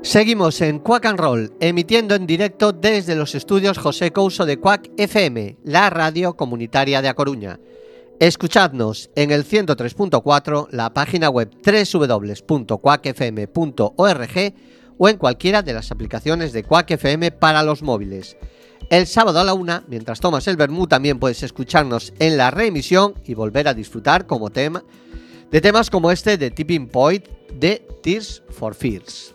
Seguimos 0.09 0.61
en 0.63 0.79
Quack 0.79 1.05
and 1.05 1.21
Roll, 1.21 1.53
emitiendo 1.61 2.15
en 2.15 2.27
directo 2.27 2.73
desde 2.73 3.15
los 3.15 3.35
estudios 3.35 3.77
José 3.77 4.11
Couso 4.11 4.47
de 4.47 4.59
Quack 4.59 4.89
FM, 4.97 5.59
la 5.65 5.91
radio 5.91 6.35
comunitaria 6.35 7.03
de 7.03 7.11
A 7.11 7.15
Coruña. 7.15 7.61
Escuchadnos 8.19 9.11
en 9.17 9.33
el 9.33 9.45
103.4, 9.45 10.69
la 10.71 10.95
página 10.95 11.29
web 11.29 11.51
www.quackfm.org 11.63 14.55
o 14.97 15.09
en 15.11 15.19
cualquiera 15.19 15.61
de 15.61 15.75
las 15.75 15.91
aplicaciones 15.91 16.55
de 16.55 16.65
Quack 16.65 16.93
FM 16.93 17.33
para 17.33 17.63
los 17.63 17.83
móviles. 17.83 18.39
El 18.89 19.07
sábado 19.07 19.41
a 19.41 19.45
la 19.45 19.53
una, 19.53 19.85
mientras 19.89 20.21
tomas 20.21 20.49
el 20.49 20.57
vermú, 20.57 20.87
también 20.87 21.19
puedes 21.19 21.43
escucharnos 21.43 22.15
en 22.19 22.39
la 22.39 22.51
reemisión 22.51 23.13
y 23.27 23.35
volver 23.35 23.69
a 23.69 23.75
disfrutar 23.75 24.27
como 24.27 24.49
tema 24.49 24.85
de 25.51 25.61
temas 25.61 25.91
como 25.91 26.11
este 26.11 26.39
de 26.39 26.51
Tipping 26.51 26.89
Point 26.89 27.29
de 27.53 27.87
Tears 28.03 28.43
for 28.49 28.75
Fears. 28.75 29.35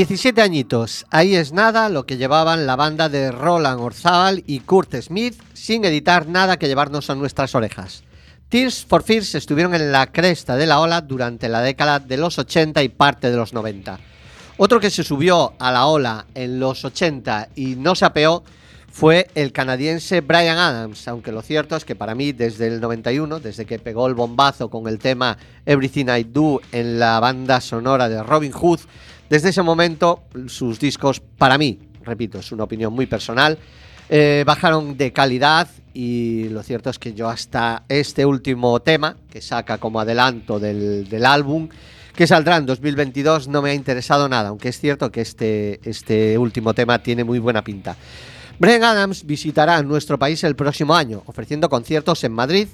17 0.00 0.40
añitos, 0.40 1.04
ahí 1.10 1.36
es 1.36 1.52
nada 1.52 1.90
lo 1.90 2.06
que 2.06 2.16
llevaban 2.16 2.66
la 2.66 2.74
banda 2.74 3.10
de 3.10 3.30
Roland 3.30 3.82
Orzábal 3.82 4.42
y 4.46 4.60
Kurt 4.60 4.94
Smith 4.94 5.38
sin 5.52 5.84
editar 5.84 6.26
nada 6.26 6.58
que 6.58 6.68
llevarnos 6.68 7.10
a 7.10 7.14
nuestras 7.14 7.54
orejas. 7.54 8.02
Tears 8.48 8.86
for 8.86 9.02
Fears 9.02 9.34
estuvieron 9.34 9.74
en 9.74 9.92
la 9.92 10.06
cresta 10.06 10.56
de 10.56 10.64
la 10.64 10.80
ola 10.80 11.02
durante 11.02 11.50
la 11.50 11.60
década 11.60 11.98
de 11.98 12.16
los 12.16 12.38
80 12.38 12.82
y 12.82 12.88
parte 12.88 13.30
de 13.30 13.36
los 13.36 13.52
90. 13.52 14.00
Otro 14.56 14.80
que 14.80 14.88
se 14.88 15.04
subió 15.04 15.52
a 15.58 15.70
la 15.70 15.84
ola 15.84 16.24
en 16.34 16.58
los 16.58 16.82
80 16.82 17.50
y 17.54 17.76
no 17.76 17.94
se 17.94 18.06
apeó 18.06 18.42
fue 18.90 19.28
el 19.34 19.52
canadiense 19.52 20.22
Brian 20.22 20.56
Adams, 20.56 21.06
aunque 21.08 21.30
lo 21.30 21.42
cierto 21.42 21.76
es 21.76 21.84
que 21.84 21.94
para 21.94 22.14
mí 22.14 22.32
desde 22.32 22.68
el 22.68 22.80
91, 22.80 23.38
desde 23.40 23.66
que 23.66 23.78
pegó 23.78 24.06
el 24.06 24.14
bombazo 24.14 24.70
con 24.70 24.88
el 24.88 24.98
tema 24.98 25.36
Everything 25.66 26.06
I 26.06 26.24
Do 26.24 26.62
en 26.72 26.98
la 26.98 27.20
banda 27.20 27.60
sonora 27.60 28.08
de 28.08 28.22
Robin 28.22 28.52
Hood, 28.52 28.80
desde 29.30 29.50
ese 29.50 29.62
momento 29.62 30.24
sus 30.48 30.78
discos 30.78 31.20
para 31.20 31.56
mí, 31.56 31.78
repito, 32.04 32.40
es 32.40 32.52
una 32.52 32.64
opinión 32.64 32.92
muy 32.92 33.06
personal, 33.06 33.56
eh, 34.08 34.42
bajaron 34.44 34.96
de 34.96 35.12
calidad 35.12 35.68
y 35.94 36.48
lo 36.48 36.64
cierto 36.64 36.90
es 36.90 36.98
que 36.98 37.14
yo 37.14 37.28
hasta 37.28 37.84
este 37.88 38.26
último 38.26 38.80
tema 38.80 39.16
que 39.30 39.40
saca 39.40 39.78
como 39.78 40.00
adelanto 40.00 40.58
del, 40.58 41.24
álbum 41.24 41.68
que 42.16 42.26
saldrá 42.26 42.56
en 42.56 42.66
2022 42.66 43.46
no 43.46 43.62
me 43.62 43.70
ha 43.70 43.74
interesado 43.74 44.28
nada, 44.28 44.48
aunque 44.48 44.68
es 44.68 44.80
cierto 44.80 45.12
que 45.12 45.20
este, 45.20 45.80
este 45.88 46.36
último 46.36 46.74
tema 46.74 46.98
tiene 46.98 47.22
muy 47.22 47.38
buena 47.38 47.62
pinta. 47.62 47.96
Brian 48.58 48.82
Adams 48.82 49.24
visitará 49.24 49.80
nuestro 49.82 50.18
país 50.18 50.42
el 50.42 50.56
próximo 50.56 50.96
año, 50.96 51.22
ofreciendo 51.26 51.68
conciertos 51.68 52.24
en 52.24 52.32
Madrid, 52.32 52.66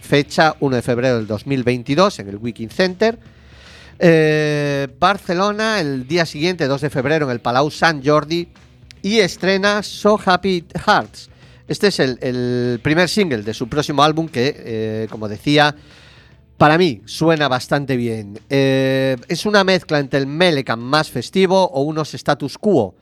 fecha 0.00 0.56
1 0.60 0.76
de 0.76 0.82
febrero 0.82 1.16
del 1.16 1.26
2022 1.26 2.18
en 2.18 2.28
el 2.28 2.36
Wiking 2.36 2.68
Center. 2.68 3.18
Eh, 3.98 4.88
Barcelona 4.98 5.80
el 5.80 6.06
día 6.06 6.26
siguiente, 6.26 6.66
2 6.66 6.80
de 6.80 6.90
febrero, 6.90 7.26
en 7.26 7.32
el 7.32 7.40
Palau 7.40 7.70
Sant 7.70 8.06
Jordi 8.06 8.48
y 9.02 9.18
estrena 9.18 9.82
So 9.82 10.18
Happy 10.24 10.64
Hearts. 10.86 11.30
Este 11.68 11.88
es 11.88 12.00
el, 12.00 12.80
primer 12.82 13.08
single 13.08 13.42
de 13.42 13.54
su 13.54 13.68
próximo 13.68 14.02
álbum 14.02 14.28
que, 14.28 14.54
eh, 14.56 15.06
como 15.10 15.28
decía, 15.28 15.74
para 16.58 16.78
mí 16.78 17.02
suena 17.06 17.48
bastante 17.48 17.96
bien. 17.96 18.38
Eh, 18.50 19.16
es 19.28 19.46
una 19.46 19.64
mezcla 19.64 19.98
entre 19.98 20.20
el 20.20 20.26
Melecan 20.26 20.80
más 20.80 21.10
festivo 21.10 21.64
o 21.70 21.82
unos 21.82 22.14
status 22.14 22.58
quo. 22.58 22.94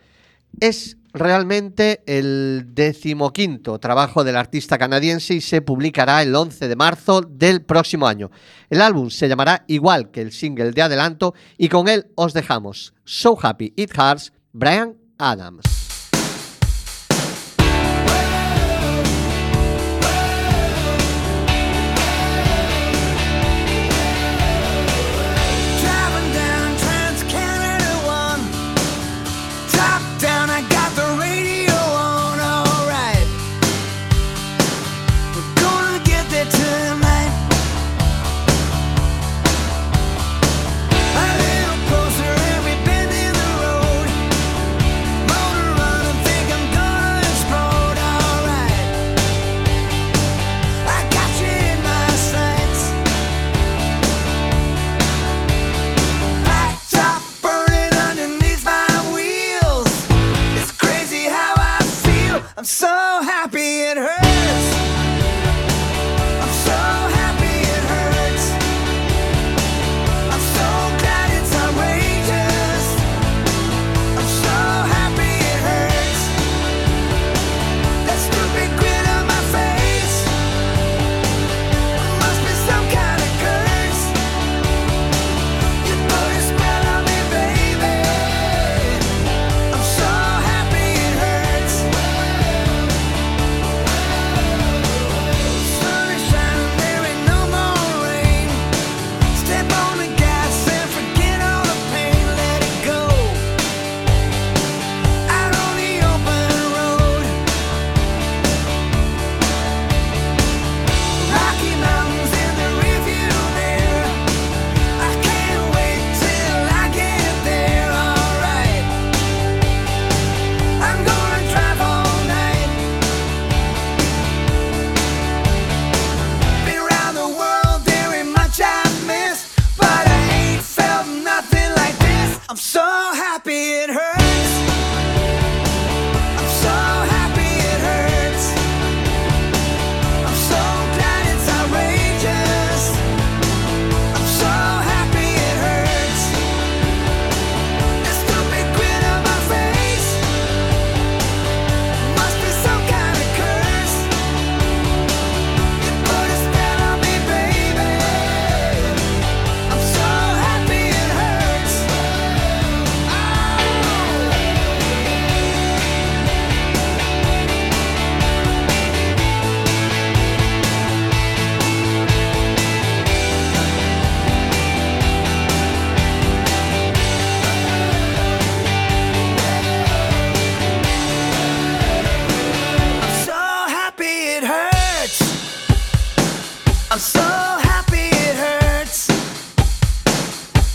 Es 0.60 0.96
realmente 1.12 2.02
el 2.06 2.66
decimoquinto 2.74 3.78
trabajo 3.78 4.24
del 4.24 4.36
artista 4.36 4.78
canadiense 4.78 5.34
y 5.34 5.40
se 5.40 5.62
publicará 5.62 6.22
el 6.22 6.34
11 6.34 6.68
de 6.68 6.76
marzo 6.76 7.20
del 7.20 7.62
próximo 7.62 8.06
año. 8.06 8.30
El 8.68 8.80
álbum 8.82 9.10
se 9.10 9.28
llamará 9.28 9.64
igual 9.66 10.10
que 10.10 10.22
el 10.22 10.32
single 10.32 10.72
de 10.72 10.82
adelanto 10.82 11.34
y 11.58 11.68
con 11.68 11.88
él 11.88 12.06
os 12.14 12.32
dejamos 12.32 12.94
So 13.04 13.38
Happy 13.40 13.72
It 13.76 13.92
Hearts, 13.96 14.32
Brian 14.52 14.96
Adams. 15.18 15.79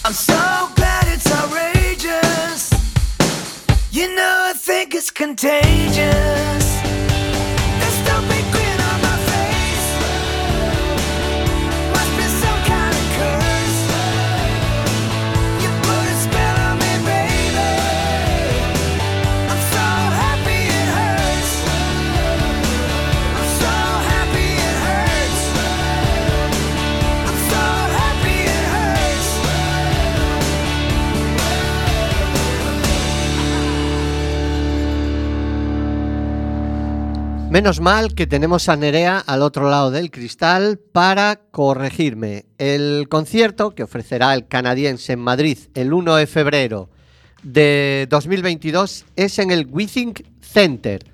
I'm 0.06 0.14
so 0.14 0.70
glad 0.76 1.08
it's 1.08 1.26
outrageous. 1.32 2.70
You 3.92 4.16
know, 4.16 4.42
I 4.46 4.54
think 4.54 4.94
it's 4.94 5.10
contagious. 5.10 6.55
Menos 37.56 37.80
mal 37.80 38.16
que 38.16 38.28
tenemos 38.28 38.68
a 38.68 38.76
Nerea 38.76 39.18
al 39.18 39.42
otro 39.42 39.70
lado 39.70 39.90
del 39.90 40.12
cristal 40.12 40.78
para 40.78 41.38
corregirme. 41.52 42.48
El 42.58 43.08
concierto 43.10 43.74
que 43.74 43.84
ofrecerá 43.84 44.34
el 44.34 44.46
canadiense 44.46 45.14
en 45.14 45.22
Madrid 45.22 45.58
el 45.74 45.94
1 45.94 46.18
de 46.18 46.28
febrero 46.28 46.90
de 47.44 48.08
2022 48.10 49.06
es 49.16 49.40
en 49.40 49.52
el 49.52 49.70
Withing 49.72 50.16
Center. 50.42 51.06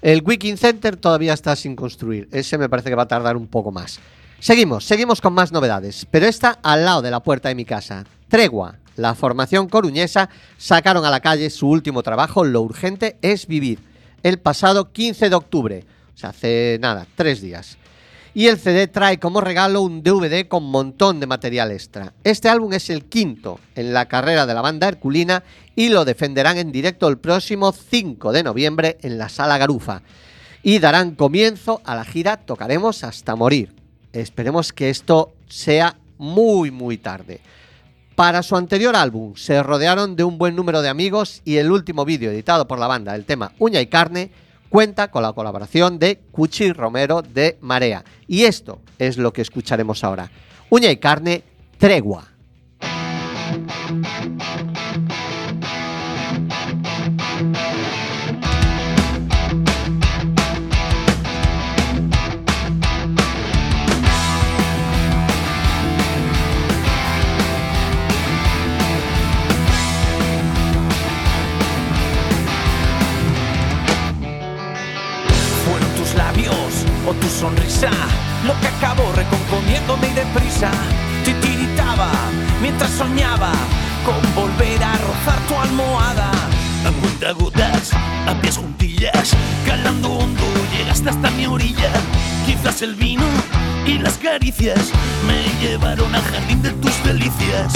El 0.00 0.22
Wiking 0.24 0.56
Center 0.56 0.94
todavía 0.94 1.32
está 1.32 1.56
sin 1.56 1.74
construir. 1.74 2.28
Ese 2.30 2.58
me 2.58 2.68
parece 2.68 2.90
que 2.90 2.94
va 2.94 3.02
a 3.02 3.08
tardar 3.08 3.36
un 3.36 3.48
poco 3.48 3.72
más. 3.72 3.98
Seguimos, 4.38 4.84
seguimos 4.84 5.20
con 5.20 5.32
más 5.32 5.50
novedades, 5.50 6.06
pero 6.08 6.26
esta 6.26 6.60
al 6.62 6.84
lado 6.84 7.02
de 7.02 7.10
la 7.10 7.24
puerta 7.24 7.48
de 7.48 7.56
mi 7.56 7.64
casa. 7.64 8.04
Tregua, 8.28 8.76
la 8.94 9.16
formación 9.16 9.68
coruñesa, 9.68 10.30
sacaron 10.58 11.04
a 11.04 11.10
la 11.10 11.18
calle 11.18 11.50
su 11.50 11.68
último 11.68 12.04
trabajo, 12.04 12.44
Lo 12.44 12.62
urgente 12.62 13.18
es 13.20 13.48
vivir, 13.48 13.80
el 14.22 14.38
pasado 14.38 14.92
15 14.92 15.30
de 15.30 15.34
octubre. 15.34 15.84
O 16.14 16.18
sea, 16.18 16.30
hace 16.30 16.78
nada, 16.80 17.06
tres 17.14 17.40
días. 17.40 17.78
Y 18.34 18.46
el 18.46 18.58
CD 18.58 18.86
trae 18.86 19.18
como 19.18 19.40
regalo 19.40 19.80
un 19.80 20.02
DVD 20.02 20.46
con 20.46 20.64
montón 20.64 21.18
de 21.18 21.26
material 21.26 21.72
extra. 21.72 22.12
Este 22.24 22.48
álbum 22.48 22.72
es 22.72 22.90
el 22.90 23.06
quinto 23.06 23.58
en 23.74 23.92
la 23.92 24.06
carrera 24.06 24.46
de 24.46 24.54
la 24.54 24.60
banda 24.60 24.86
Herculina 24.86 25.42
y 25.74 25.88
lo 25.88 26.04
defenderán 26.04 26.58
en 26.58 26.70
directo 26.70 27.08
el 27.08 27.18
próximo 27.18 27.72
5 27.72 28.32
de 28.32 28.42
noviembre 28.42 28.98
en 29.02 29.18
la 29.18 29.28
Sala 29.28 29.58
Garufa. 29.58 30.02
Y 30.62 30.78
darán 30.78 31.14
comienzo 31.14 31.80
a 31.84 31.96
la 31.96 32.04
gira 32.04 32.36
Tocaremos 32.36 33.02
hasta 33.02 33.34
morir. 33.34 33.74
Esperemos 34.12 34.72
que 34.72 34.90
esto 34.90 35.32
sea 35.48 35.96
muy, 36.18 36.70
muy 36.70 36.98
tarde. 36.98 37.40
Para 38.18 38.42
su 38.42 38.56
anterior 38.56 38.96
álbum 38.96 39.36
se 39.36 39.62
rodearon 39.62 40.16
de 40.16 40.24
un 40.24 40.38
buen 40.38 40.56
número 40.56 40.82
de 40.82 40.88
amigos 40.88 41.40
y 41.44 41.58
el 41.58 41.70
último 41.70 42.04
vídeo 42.04 42.32
editado 42.32 42.66
por 42.66 42.80
la 42.80 42.88
banda, 42.88 43.14
el 43.14 43.24
tema 43.24 43.52
Uña 43.60 43.80
y 43.80 43.86
Carne, 43.86 44.32
cuenta 44.68 45.12
con 45.12 45.22
la 45.22 45.32
colaboración 45.32 46.00
de 46.00 46.18
Cuchi 46.32 46.72
Romero 46.72 47.22
de 47.22 47.58
Marea. 47.60 48.02
Y 48.26 48.42
esto 48.42 48.80
es 48.98 49.18
lo 49.18 49.32
que 49.32 49.42
escucharemos 49.42 50.02
ahora. 50.02 50.32
Uña 50.68 50.90
y 50.90 50.96
Carne, 50.96 51.44
Tregua. 51.78 52.26
Sonrisa 77.38 77.90
lo 78.46 78.58
que 78.60 78.66
acabó 78.66 79.12
recomponiéndome 79.12 80.08
y 80.08 80.14
deprisa. 80.14 80.72
Titiritaba 81.24 82.10
mientras 82.60 82.90
soñaba 82.90 83.52
con 84.04 84.20
volver 84.34 84.82
a 84.82 84.92
rozar 84.92 85.38
tu 85.46 85.54
almohada. 85.54 86.32
A 86.84 86.90
cuentagotas, 87.00 87.92
a 88.26 88.34
pies 88.40 88.56
juntillas, 88.56 89.36
calando 89.64 90.10
hondo, 90.10 90.42
llegaste 90.76 91.10
hasta 91.10 91.30
mi 91.30 91.46
orilla. 91.46 91.92
Quizás 92.44 92.82
el 92.82 92.96
vino 92.96 93.26
y 93.86 93.98
las 93.98 94.18
caricias 94.18 94.90
me 95.26 95.44
llevaron 95.64 96.12
al 96.14 96.22
jardín 96.22 96.60
de 96.62 96.70
tus 96.70 97.04
delicias. 97.04 97.72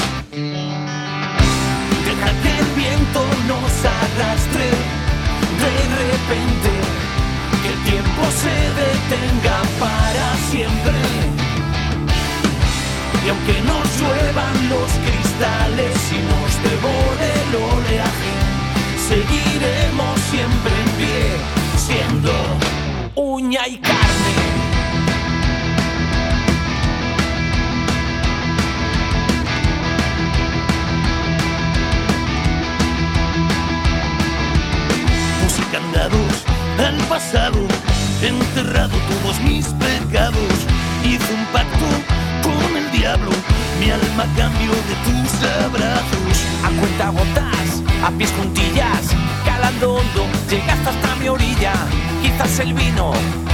Deja 2.08 2.30
que 2.42 2.58
el 2.58 2.66
viento 2.74 3.24
nos 3.46 3.72
arrastre 3.84 4.66
de 5.62 5.72
repente, 6.02 6.81
tiempo 7.84 8.22
se 8.30 8.54
detenga 8.82 9.58
para 9.78 10.36
siempre. 10.50 10.98
Y 13.24 13.28
aunque 13.28 13.60
nos 13.62 13.86
lluevan 14.00 14.68
los 14.68 14.90
cristales 15.06 15.96
y 16.10 16.20
nos 16.30 16.50
devore 16.66 17.28
el 17.42 17.52
oleaje, 17.56 18.34
seguiremos 19.08 20.20
siempre 20.30 20.72
en 20.84 20.90
pie, 20.98 21.22
siendo 21.76 22.32
uña 23.14 23.68
y 23.68 23.78
carne. 23.78 24.32
Puse 35.42 35.62
candados 35.70 36.31
al 36.84 36.96
pasado, 37.08 37.58
enterrado 38.20 38.96
todos 39.08 39.40
mis 39.40 39.66
pecados. 39.66 40.52
Hice 41.04 41.32
un 41.34 41.44
pacto 41.46 41.86
con 42.42 42.76
el 42.76 42.90
diablo, 42.90 43.30
mi 43.78 43.90
alma 43.90 44.24
cambió 44.36 44.70
de 44.70 44.94
tus 45.04 45.32
abrazos. 45.64 46.36
a 46.64 46.68
cuenta 46.80 47.10
gotas, 47.10 47.82
a 48.04 48.10
pies 48.10 48.32
juntillas, 48.36 49.14
calando 49.44 49.94
hondo, 49.94 50.26
llegaste 50.48 50.88
hasta 50.88 51.16
mi 51.16 51.28
orilla. 51.28 51.72
Quizás 52.22 52.58
el 52.60 52.74
vino 52.74 53.12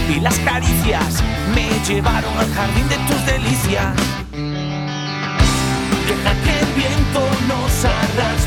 y 0.08 0.20
las 0.20 0.38
caricias 0.40 1.22
me 1.54 1.68
llevaron 1.86 2.36
al 2.38 2.52
jardín 2.54 2.88
de 2.88 2.96
tus 3.08 3.26
delicias. 3.26 3.94
Deja 6.08 6.32
que 6.44 6.60
el 6.60 6.72
viento 6.74 7.20
nos 7.46 7.84
arrastre 7.84 8.38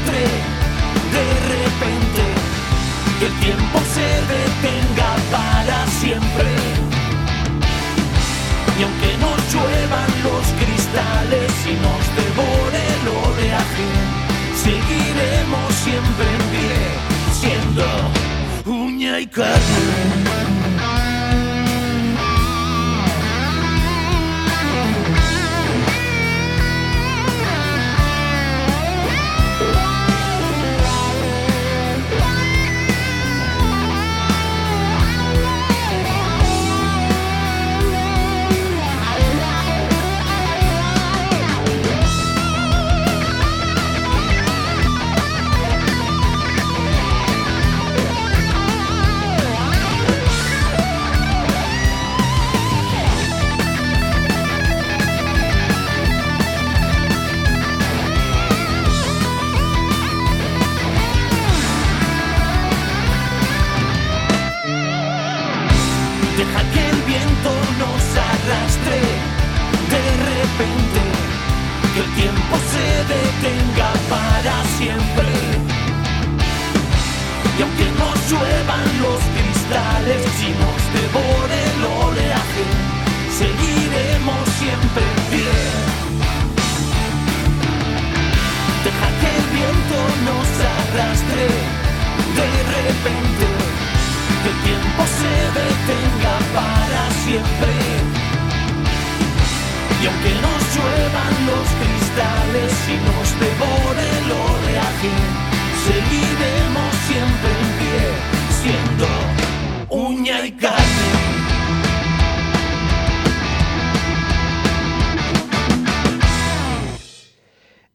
Uña 19.34 19.91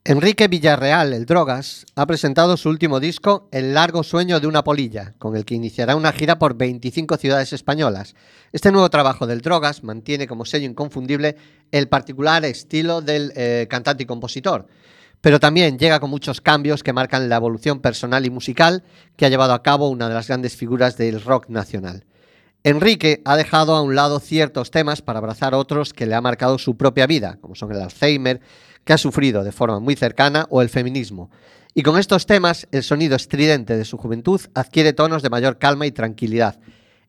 Enrique 0.09 0.47
Villarreal, 0.47 1.11
el 1.11 1.25
Drogas, 1.25 1.85
ha 1.97 2.05
presentado 2.05 2.55
su 2.55 2.69
último 2.69 3.01
disco, 3.01 3.49
El 3.51 3.73
largo 3.73 4.03
sueño 4.03 4.39
de 4.39 4.47
una 4.47 4.63
polilla, 4.63 5.15
con 5.17 5.35
el 5.35 5.43
que 5.43 5.55
iniciará 5.55 5.97
una 5.97 6.13
gira 6.13 6.39
por 6.39 6.55
25 6.55 7.17
ciudades 7.17 7.51
españolas. 7.51 8.15
Este 8.53 8.71
nuevo 8.71 8.89
trabajo 8.89 9.27
del 9.27 9.41
Drogas 9.41 9.83
mantiene 9.83 10.25
como 10.25 10.45
sello 10.45 10.65
inconfundible 10.65 11.35
el 11.71 11.89
particular 11.89 12.45
estilo 12.45 13.01
del 13.01 13.33
eh, 13.35 13.67
cantante 13.69 14.03
y 14.03 14.05
compositor, 14.05 14.67
pero 15.19 15.41
también 15.41 15.77
llega 15.77 15.99
con 15.99 16.09
muchos 16.09 16.39
cambios 16.39 16.83
que 16.83 16.93
marcan 16.93 17.27
la 17.27 17.35
evolución 17.35 17.81
personal 17.81 18.25
y 18.25 18.29
musical 18.29 18.85
que 19.17 19.25
ha 19.25 19.29
llevado 19.29 19.51
a 19.51 19.61
cabo 19.61 19.89
una 19.89 20.07
de 20.07 20.13
las 20.13 20.29
grandes 20.29 20.55
figuras 20.55 20.95
del 20.95 21.21
rock 21.21 21.49
nacional. 21.49 22.05
Enrique 22.63 23.21
ha 23.25 23.35
dejado 23.35 23.75
a 23.75 23.81
un 23.81 23.95
lado 23.95 24.21
ciertos 24.21 24.71
temas 24.71 25.01
para 25.01 25.19
abrazar 25.19 25.53
otros 25.53 25.91
que 25.91 26.05
le 26.05 26.15
ha 26.15 26.21
marcado 26.21 26.57
su 26.57 26.77
propia 26.77 27.07
vida, 27.07 27.39
como 27.41 27.55
son 27.55 27.73
el 27.73 27.81
Alzheimer, 27.81 28.39
que 28.87 28.93
ha 28.93 28.97
sufrido 28.97 29.43
de 29.43 29.51
forma 29.51 29.81
muy 29.81 29.95
cercana, 29.95 30.47
o 30.49 30.61
el 30.61 30.69
feminismo. 30.69 31.29
Y 31.75 31.83
con 31.83 31.99
estos 31.99 32.25
temas, 32.25 32.67
el 32.71 32.83
sonido 32.83 33.17
estridente 33.17 33.75
de 33.75 33.83
su 33.83 33.97
juventud 33.97 34.39
adquiere 34.55 34.93
tonos 34.93 35.21
de 35.21 35.29
mayor 35.29 35.57
calma 35.59 35.85
y 35.85 35.91
tranquilidad. 35.91 36.57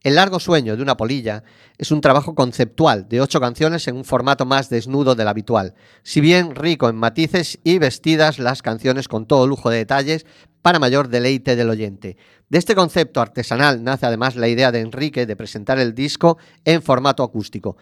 El 0.02 0.16
largo 0.16 0.40
sueño 0.40 0.76
de 0.76 0.82
una 0.82 0.96
polilla 0.96 1.44
es 1.78 1.92
un 1.92 2.00
trabajo 2.00 2.34
conceptual 2.34 3.08
de 3.08 3.20
ocho 3.20 3.40
canciones 3.40 3.86
en 3.86 3.96
un 3.96 4.04
formato 4.04 4.44
más 4.44 4.68
desnudo 4.70 5.14
del 5.14 5.28
habitual, 5.28 5.74
si 6.02 6.20
bien 6.20 6.56
rico 6.56 6.88
en 6.88 6.96
matices 6.96 7.60
y 7.62 7.78
vestidas 7.78 8.40
las 8.40 8.60
canciones 8.60 9.06
con 9.06 9.26
todo 9.26 9.46
lujo 9.46 9.70
de 9.70 9.78
detalles 9.78 10.26
para 10.62 10.80
mayor 10.80 11.08
deleite 11.08 11.54
del 11.54 11.70
oyente. 11.70 12.16
De 12.48 12.58
este 12.58 12.74
concepto 12.74 13.20
artesanal 13.20 13.84
nace 13.84 14.04
además 14.04 14.34
la 14.34 14.48
idea 14.48 14.72
de 14.72 14.80
Enrique 14.80 15.26
de 15.26 15.36
presentar 15.36 15.78
el 15.78 15.94
disco 15.94 16.38
en 16.64 16.82
formato 16.82 17.22
acústico. 17.22 17.76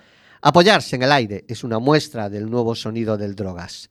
Apoyarse 0.49 0.95
en 0.95 1.03
el 1.03 1.11
aire 1.11 1.45
es 1.49 1.65
una 1.65 1.81
muestra 1.81 2.31
del 2.31 2.49
nuevo 2.49 2.77
sonido 2.77 3.17
del 3.17 3.35
Drogas. 3.35 3.91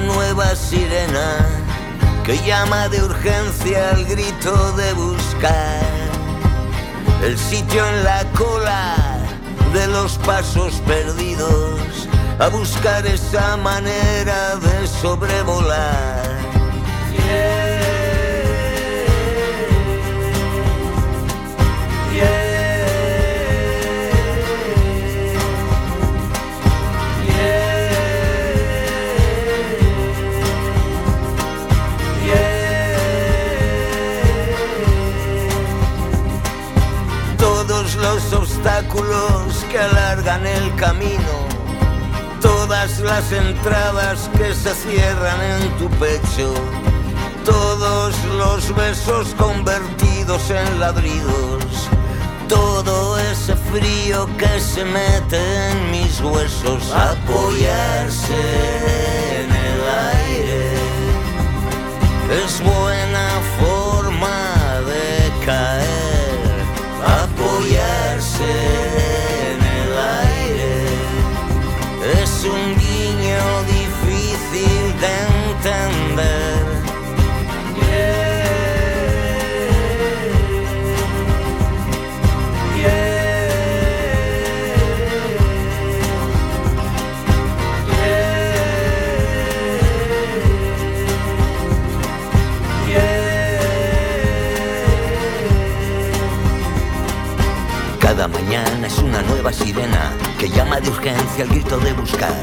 Nueva 0.00 0.54
sirena 0.54 1.38
que 2.24 2.36
llama 2.44 2.88
de 2.88 3.02
urgencia 3.02 3.90
al 3.90 4.04
grito 4.04 4.72
de 4.72 4.92
buscar 4.94 5.80
el 7.22 7.38
sitio 7.38 7.86
en 7.88 8.04
la 8.04 8.24
cola 8.32 8.96
de 9.72 9.86
los 9.88 10.18
pasos 10.18 10.74
perdidos, 10.86 12.08
a 12.38 12.48
buscar 12.48 13.06
esa 13.06 13.56
manera 13.56 14.56
de 14.56 14.86
sobrevolar. 14.86 16.22
Obstáculos 38.66 39.64
que 39.70 39.78
alargan 39.78 40.44
el 40.44 40.74
camino, 40.74 41.34
todas 42.40 42.98
las 42.98 43.30
entradas 43.30 44.28
que 44.36 44.52
se 44.54 44.74
cierran 44.74 45.40
en 45.40 45.70
tu 45.78 45.88
pecho, 46.00 46.52
todos 47.44 48.12
los 48.36 48.74
besos 48.74 49.28
convertidos 49.38 50.50
en 50.50 50.80
ladridos, 50.80 51.64
todo 52.48 53.16
ese 53.18 53.54
frío 53.54 54.28
que 54.36 54.60
se 54.60 54.84
mete 54.84 55.70
en 55.70 55.90
mis 55.92 56.20
huesos, 56.20 56.92
apoyarse 56.92 58.34
en 59.42 59.50
el 59.50 59.80
aire. 60.18 60.72
Es 62.44 62.60
buena 62.64 63.28
forma 63.60 64.80
de 64.90 65.46
caer, 65.46 65.75
apoyarse 68.36 68.75
una 99.16 99.28
nueva 99.28 99.52
sirena 99.52 100.12
que 100.38 100.50
llama 100.50 100.78
de 100.78 100.90
urgencia 100.90 101.44
al 101.44 101.48
grito 101.48 101.78
de 101.78 101.92
buscar 101.94 102.34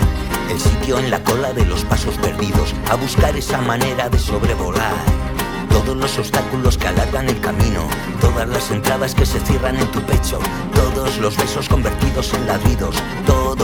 el 0.50 0.60
sitio 0.60 0.98
en 0.98 1.12
la 1.12 1.24
cola 1.24 1.54
de 1.54 1.66
los 1.66 1.84
pasos 1.86 2.16
perdidos, 2.16 2.74
a 2.90 2.96
buscar 2.96 3.36
esa 3.36 3.62
manera 3.62 4.10
de 4.10 4.18
sobrevolar. 4.18 4.94
Todos 5.70 5.96
los 5.96 6.18
obstáculos 6.18 6.78
que 6.78 6.88
alargan 6.88 7.30
el 7.30 7.40
camino, 7.42 7.88
todas 8.20 8.50
las 8.50 8.72
entradas 8.72 9.14
que 9.14 9.26
se 9.26 9.40
cierran 9.42 9.78
en 9.78 9.88
tu 9.92 10.02
pecho, 10.02 10.40
todos 10.74 11.18
los 11.20 11.38
besos 11.38 11.70
convertidos 11.70 12.34
en 12.34 12.48
ladridos, 12.48 12.96
todo 13.28 13.63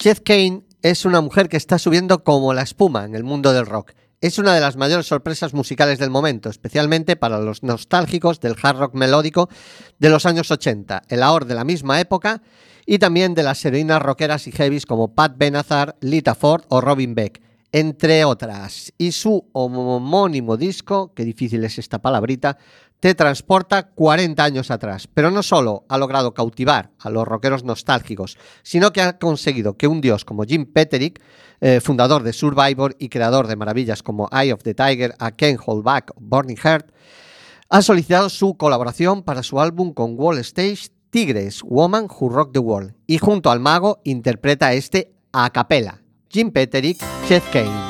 Chet 0.00 0.22
Kane 0.24 0.62
es 0.80 1.04
una 1.04 1.20
mujer 1.20 1.50
que 1.50 1.58
está 1.58 1.78
subiendo 1.78 2.24
como 2.24 2.54
la 2.54 2.62
espuma 2.62 3.04
en 3.04 3.14
el 3.14 3.22
mundo 3.22 3.52
del 3.52 3.66
rock. 3.66 3.92
Es 4.22 4.38
una 4.38 4.54
de 4.54 4.60
las 4.62 4.76
mayores 4.76 5.04
sorpresas 5.04 5.52
musicales 5.52 5.98
del 5.98 6.08
momento, 6.08 6.48
especialmente 6.48 7.16
para 7.16 7.38
los 7.38 7.62
nostálgicos 7.62 8.40
del 8.40 8.56
hard 8.62 8.78
rock 8.78 8.94
melódico 8.94 9.50
de 9.98 10.08
los 10.08 10.24
años 10.24 10.50
80, 10.50 11.02
el 11.06 11.22
ahor 11.22 11.44
de 11.44 11.54
la 11.54 11.64
misma 11.64 12.00
época 12.00 12.40
y 12.86 12.98
también 12.98 13.34
de 13.34 13.42
las 13.42 13.62
heroínas 13.62 14.00
rockeras 14.00 14.46
y 14.46 14.52
heavies 14.52 14.86
como 14.86 15.14
Pat 15.14 15.36
Benatar, 15.36 15.98
Lita 16.00 16.34
Ford 16.34 16.62
o 16.70 16.80
Robin 16.80 17.14
Beck, 17.14 17.42
entre 17.70 18.24
otras. 18.24 18.94
Y 18.96 19.12
su 19.12 19.50
homónimo 19.52 20.56
disco, 20.56 21.12
qué 21.14 21.26
difícil 21.26 21.62
es 21.62 21.78
esta 21.78 22.00
palabrita, 22.00 22.56
te 23.00 23.14
transporta 23.14 23.88
40 23.88 24.44
años 24.44 24.70
atrás. 24.70 25.08
Pero 25.12 25.30
no 25.30 25.42
solo 25.42 25.84
ha 25.88 25.98
logrado 25.98 26.34
cautivar 26.34 26.90
a 26.98 27.10
los 27.10 27.26
rockeros 27.26 27.64
nostálgicos, 27.64 28.38
sino 28.62 28.92
que 28.92 29.00
ha 29.00 29.18
conseguido 29.18 29.76
que 29.76 29.86
un 29.86 30.00
dios 30.00 30.24
como 30.24 30.44
Jim 30.44 30.66
Petterick, 30.66 31.20
eh, 31.60 31.80
fundador 31.80 32.22
de 32.22 32.32
Survivor 32.32 32.94
y 32.98 33.08
creador 33.08 33.46
de 33.46 33.56
maravillas 33.56 34.02
como 34.02 34.28
Eye 34.30 34.52
of 34.52 34.62
the 34.62 34.74
Tiger, 34.74 35.14
A 35.18 35.32
Can't 35.32 35.60
Hold 35.64 35.82
Back, 35.82 36.12
Burning 36.16 36.56
Heart, 36.56 36.92
ha 37.68 37.82
solicitado 37.82 38.28
su 38.28 38.56
colaboración 38.56 39.22
para 39.22 39.42
su 39.42 39.60
álbum 39.60 39.92
con 39.92 40.14
Wall 40.18 40.38
Stage 40.38 40.88
Tigres, 41.10 41.62
Woman 41.62 42.06
Who 42.06 42.28
Rock 42.28 42.52
the 42.52 42.58
World, 42.58 42.94
y 43.06 43.18
junto 43.18 43.50
al 43.50 43.60
mago 43.60 44.00
interpreta 44.04 44.72
este 44.72 45.12
a 45.32 45.50
capela, 45.50 46.02
Jim 46.28 46.50
Petterick, 46.50 46.98
Chet 47.28 47.42
Kane. 47.52 47.89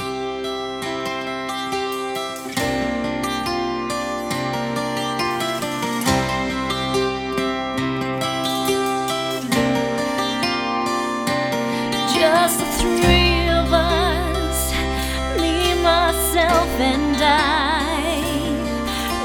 And 16.80 17.16
I. 17.20 18.20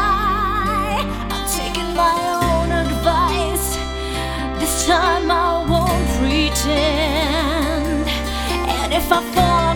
I'm 1.33 1.47
taking 1.47 1.95
my 1.95 2.17
own 2.43 2.71
advice. 2.85 3.77
This 4.59 4.85
time 4.85 5.31
I 5.31 5.63
won't 5.71 6.07
pretend. 6.19 8.07
And 8.73 8.93
if 8.93 9.11
I 9.11 9.21
fall 9.33 9.66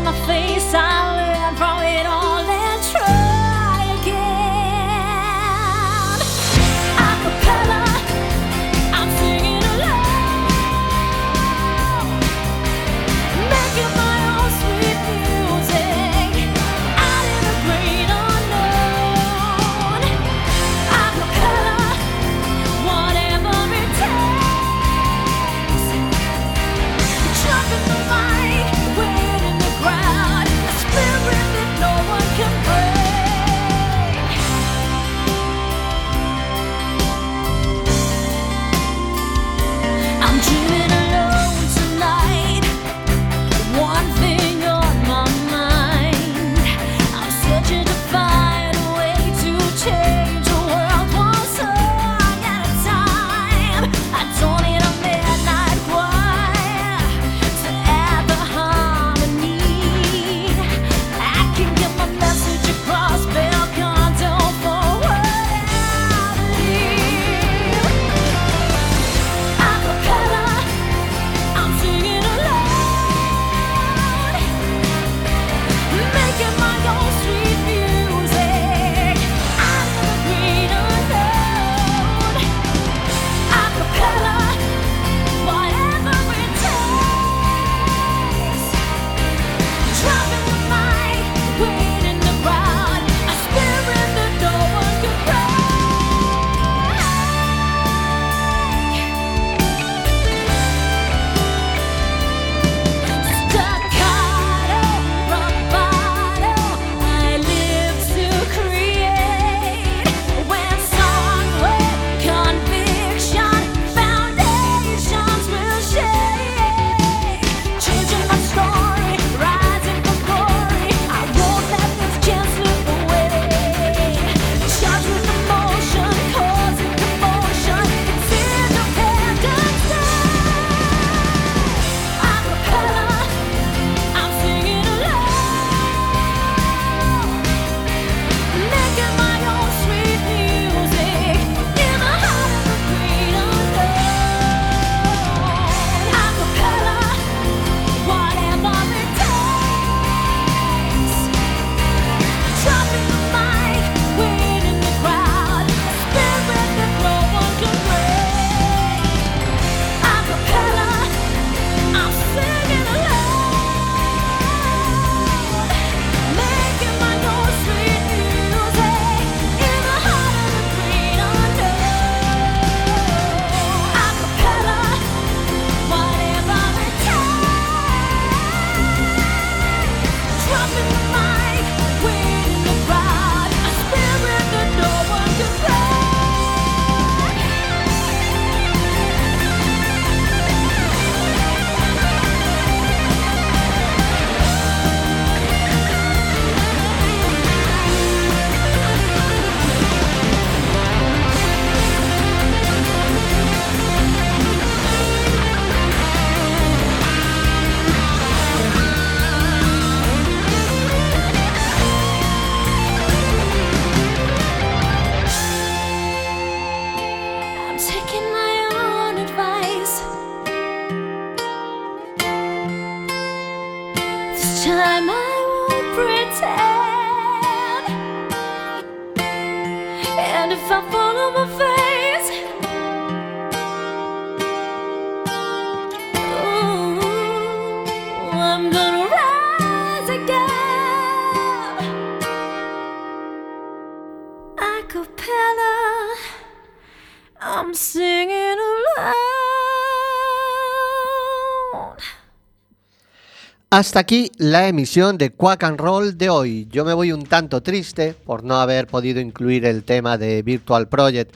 Hasta 253.69 253.99
aquí 254.01 254.29
la 254.37 254.67
emisión 254.67 255.17
de 255.17 255.29
Quack 255.29 255.63
and 255.63 255.79
Roll 255.79 256.17
de 256.17 256.29
hoy. 256.29 256.67
Yo 256.69 256.83
me 256.83 256.93
voy 256.93 257.13
un 257.13 257.23
tanto 257.23 257.63
triste 257.63 258.13
por 258.13 258.43
no 258.43 258.55
haber 258.59 258.87
podido 258.87 259.21
incluir 259.21 259.65
el 259.65 259.83
tema 259.83 260.17
de 260.17 260.41
Virtual 260.41 260.89
Project. 260.89 261.33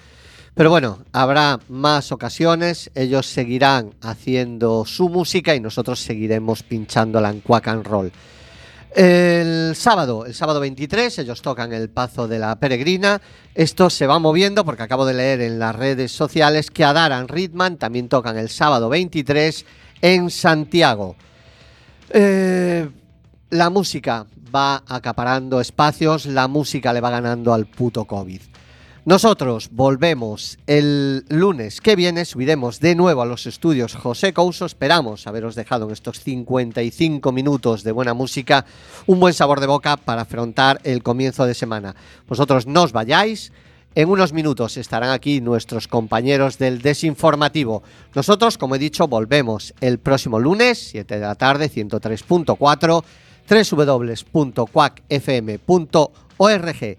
Pero 0.54 0.70
bueno, 0.70 1.00
habrá 1.14 1.60
más 1.70 2.12
ocasiones, 2.12 2.92
ellos 2.96 3.26
seguirán 3.26 3.94
haciendo 4.02 4.84
su 4.86 5.08
música 5.08 5.56
y 5.56 5.62
nosotros 5.62 6.02
seguiremos 6.02 6.64
pinchándola 6.64 7.30
en 7.30 7.40
Quack 7.40 7.68
and 7.70 7.88
Roll. 7.88 8.12
El 8.96 9.76
sábado, 9.76 10.26
el 10.26 10.34
sábado 10.34 10.62
23, 10.62 11.20
ellos 11.20 11.42
tocan 11.42 11.74
el 11.74 11.90
Pazo 11.90 12.30
de 12.30 12.40
la 12.40 12.56
Peregrina. 12.56 13.22
Esto 13.54 13.90
se 13.90 14.08
va 14.08 14.20
moviendo 14.20 14.64
porque 14.64 14.84
acabo 14.84 15.06
de 15.06 15.14
leer 15.14 15.42
en 15.42 15.60
las 15.60 15.76
redes 15.76 16.14
sociales 16.14 16.72
que 16.72 16.86
Adaran 16.86 17.28
Ritman 17.28 17.76
también 17.76 18.08
tocan 18.08 18.38
el 18.38 18.48
sábado 18.48 18.88
23 18.88 19.66
en 20.02 20.30
Santiago. 20.30 21.18
Eh, 22.10 22.90
la 23.50 23.70
música 23.70 24.28
va 24.56 24.82
acaparando 24.88 25.60
espacios, 25.60 26.26
la 26.26 26.48
música 26.48 26.94
le 26.94 27.02
va 27.02 27.10
ganando 27.10 27.54
al 27.54 27.66
puto 27.66 28.06
COVID. 28.06 28.40
Nosotros 29.06 29.70
volvemos 29.72 30.60
el 30.66 31.24
lunes 31.30 31.80
que 31.80 31.96
viene, 31.96 32.26
subiremos 32.26 32.80
de 32.80 32.96
nuevo 32.96 33.22
a 33.22 33.28
los 33.28 33.46
estudios 33.46 33.94
José 33.94 34.34
Couso. 34.34 34.66
Esperamos 34.66 35.28
haberos 35.28 35.54
dejado 35.54 35.86
en 35.86 35.92
estos 35.92 36.22
55 36.22 37.32
minutos 37.32 37.84
de 37.84 37.92
buena 37.92 38.16
música 38.16 38.66
un 39.06 39.20
buen 39.20 39.36
sabor 39.36 39.60
de 39.60 39.68
boca 39.68 39.96
para 39.96 40.24
afrontar 40.24 40.82
el 40.84 41.04
comienzo 41.04 41.46
de 41.46 41.54
semana. 41.54 41.96
Vosotros 42.28 42.66
no 42.66 42.82
os 42.82 42.94
vayáis. 42.94 43.52
En 43.94 44.10
unos 44.10 44.34
minutos 44.34 44.76
estarán 44.76 45.12
aquí 45.12 45.40
nuestros 45.40 45.88
compañeros 45.88 46.58
del 46.58 46.82
desinformativo. 46.82 47.84
Nosotros, 48.16 48.58
como 48.58 48.74
he 48.74 48.80
dicho, 48.80 49.08
volvemos 49.08 49.76
el 49.82 50.00
próximo 50.00 50.40
lunes, 50.40 50.80
7 50.80 51.14
de 51.14 51.22
la 51.22 51.36
tarde, 51.36 51.70
103.4, 51.70 53.04
www.quackfm.org. 54.34 56.98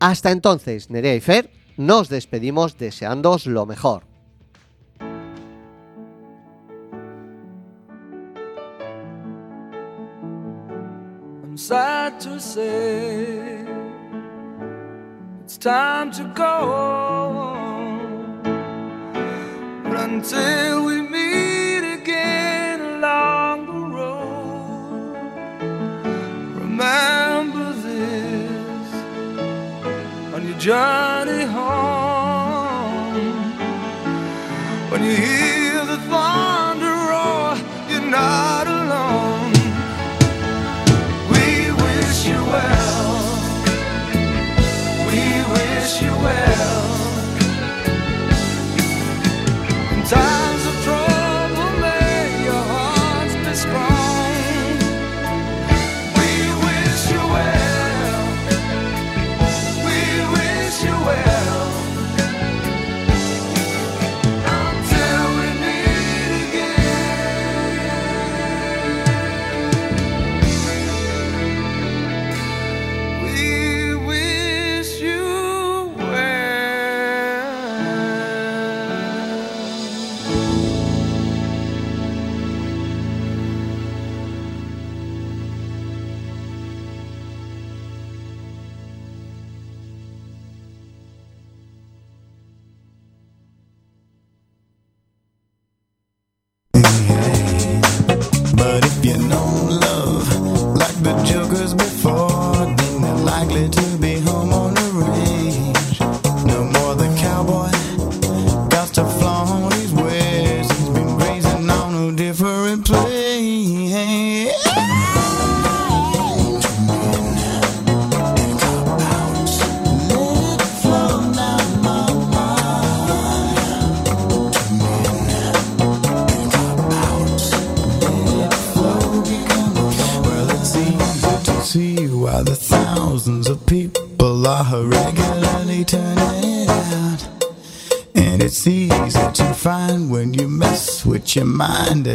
Hasta 0.00 0.30
entonces, 0.30 0.90
Nerea 0.90 1.14
y 1.14 1.20
Fer, 1.20 1.50
nos 1.76 2.08
despedimos 2.08 2.78
deseándoos 2.78 3.46
lo 3.46 3.66
mejor. 3.66 4.04
Journey 30.58 31.44
home. 31.44 33.14
When 34.90 35.04
you 35.04 35.14
hear 35.14 35.84
the 35.84 35.98
thunder 36.10 36.47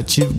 that 0.03 0.17
you've 0.17 0.37